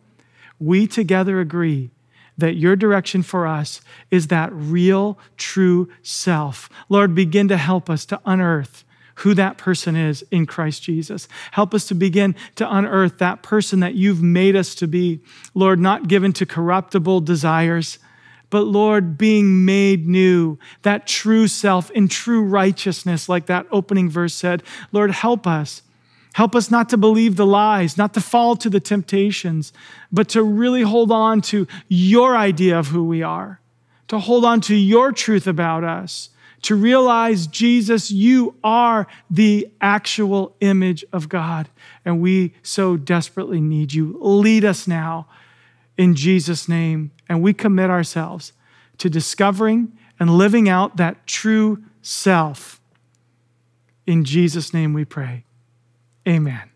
we 0.60 0.86
together 0.86 1.40
agree 1.40 1.92
that 2.38 2.56
your 2.56 2.76
direction 2.76 3.24
for 3.24 3.46
us 3.46 3.82
is 4.10 4.28
that 4.28 4.52
real, 4.54 5.17
true 5.38 5.89
self. 6.02 6.70
Lord, 6.89 7.13
begin 7.13 7.48
to 7.50 7.58
help 7.58 7.89
us 7.89 8.06
to 8.06 8.20
unearth 8.26 8.84
who 9.15 9.34
that 9.36 9.58
person 9.58 9.96
is 9.96 10.24
in 10.32 10.46
Christ 10.46 10.82
Jesus. 10.84 11.28
Help 11.52 11.74
us 11.74 11.86
to 11.88 11.96
begin 11.96 12.36
to 12.56 12.76
unearth 12.76 13.20
that 13.20 13.44
person 13.44 13.82
that 13.82 13.94
you've 13.94 14.24
made 14.24 14.56
us 14.56 14.74
to 14.76 14.88
be. 14.88 15.20
Lord, 15.54 15.80
not 15.80 16.08
given 16.08 16.34
to 16.34 16.46
corruptible 16.46 17.22
desires 17.22 18.00
but 18.52 18.67
Lord, 18.67 19.17
being 19.17 19.65
made 19.65 20.08
new, 20.08 20.60
that 20.84 21.08
true 21.08 21.48
self 21.48 21.89
in 21.91 22.10
true 22.10 22.44
righteousness, 22.44 23.28
like 23.28 23.48
that 23.48 23.65
opening 23.72 24.10
verse 24.10 24.36
said. 24.36 24.62
Lord, 24.91 25.10
help 25.10 25.48
us. 25.48 25.82
Help 26.34 26.56
us 26.56 26.72
not 26.72 26.89
to 26.89 26.98
believe 26.98 27.36
the 27.36 27.46
lies, 27.46 27.98
not 27.98 28.13
to 28.13 28.22
fall 28.22 28.56
to 28.56 28.70
the 28.70 28.80
temptations, 28.80 29.74
but 30.12 30.30
to 30.30 30.41
really 30.41 30.82
hold 30.82 31.12
on 31.12 31.41
to 31.41 31.67
your 31.88 32.38
idea 32.38 32.78
of 32.78 32.88
who 32.88 33.04
we 33.04 33.22
are, 33.22 33.60
to 34.08 34.17
hold 34.20 34.46
on 34.46 34.62
to 34.62 34.76
your 34.76 35.12
truth 35.12 35.46
about 35.46 35.84
us, 35.84 36.30
to 36.62 36.76
realize, 36.76 37.48
Jesus, 37.48 38.12
you 38.12 38.56
are 38.63 39.08
the 39.30 39.67
actual 39.82 40.56
image 40.62 41.04
of 41.12 41.28
God, 41.28 41.70
and 42.06 42.22
we 42.22 42.54
so 42.62 42.98
desperately 42.98 43.60
need 43.60 43.94
you. 43.94 44.17
Lead 44.22 44.63
us 44.63 44.88
now 44.88 45.28
in 45.98 46.15
Jesus' 46.15 46.67
name. 46.70 47.12
And 47.28 47.41
we 47.41 47.54
commit 47.54 47.89
ourselves 47.89 48.54
to 48.98 49.10
discovering 49.10 49.98
and 50.20 50.38
living 50.38 50.67
out 50.67 50.98
that 50.98 51.26
true 51.26 51.84
self. 52.02 52.82
In 54.06 54.26
Jesus' 54.26 54.74
name 54.74 54.94
we 54.94 55.06
pray. 55.06 55.46
Amen. 56.28 56.71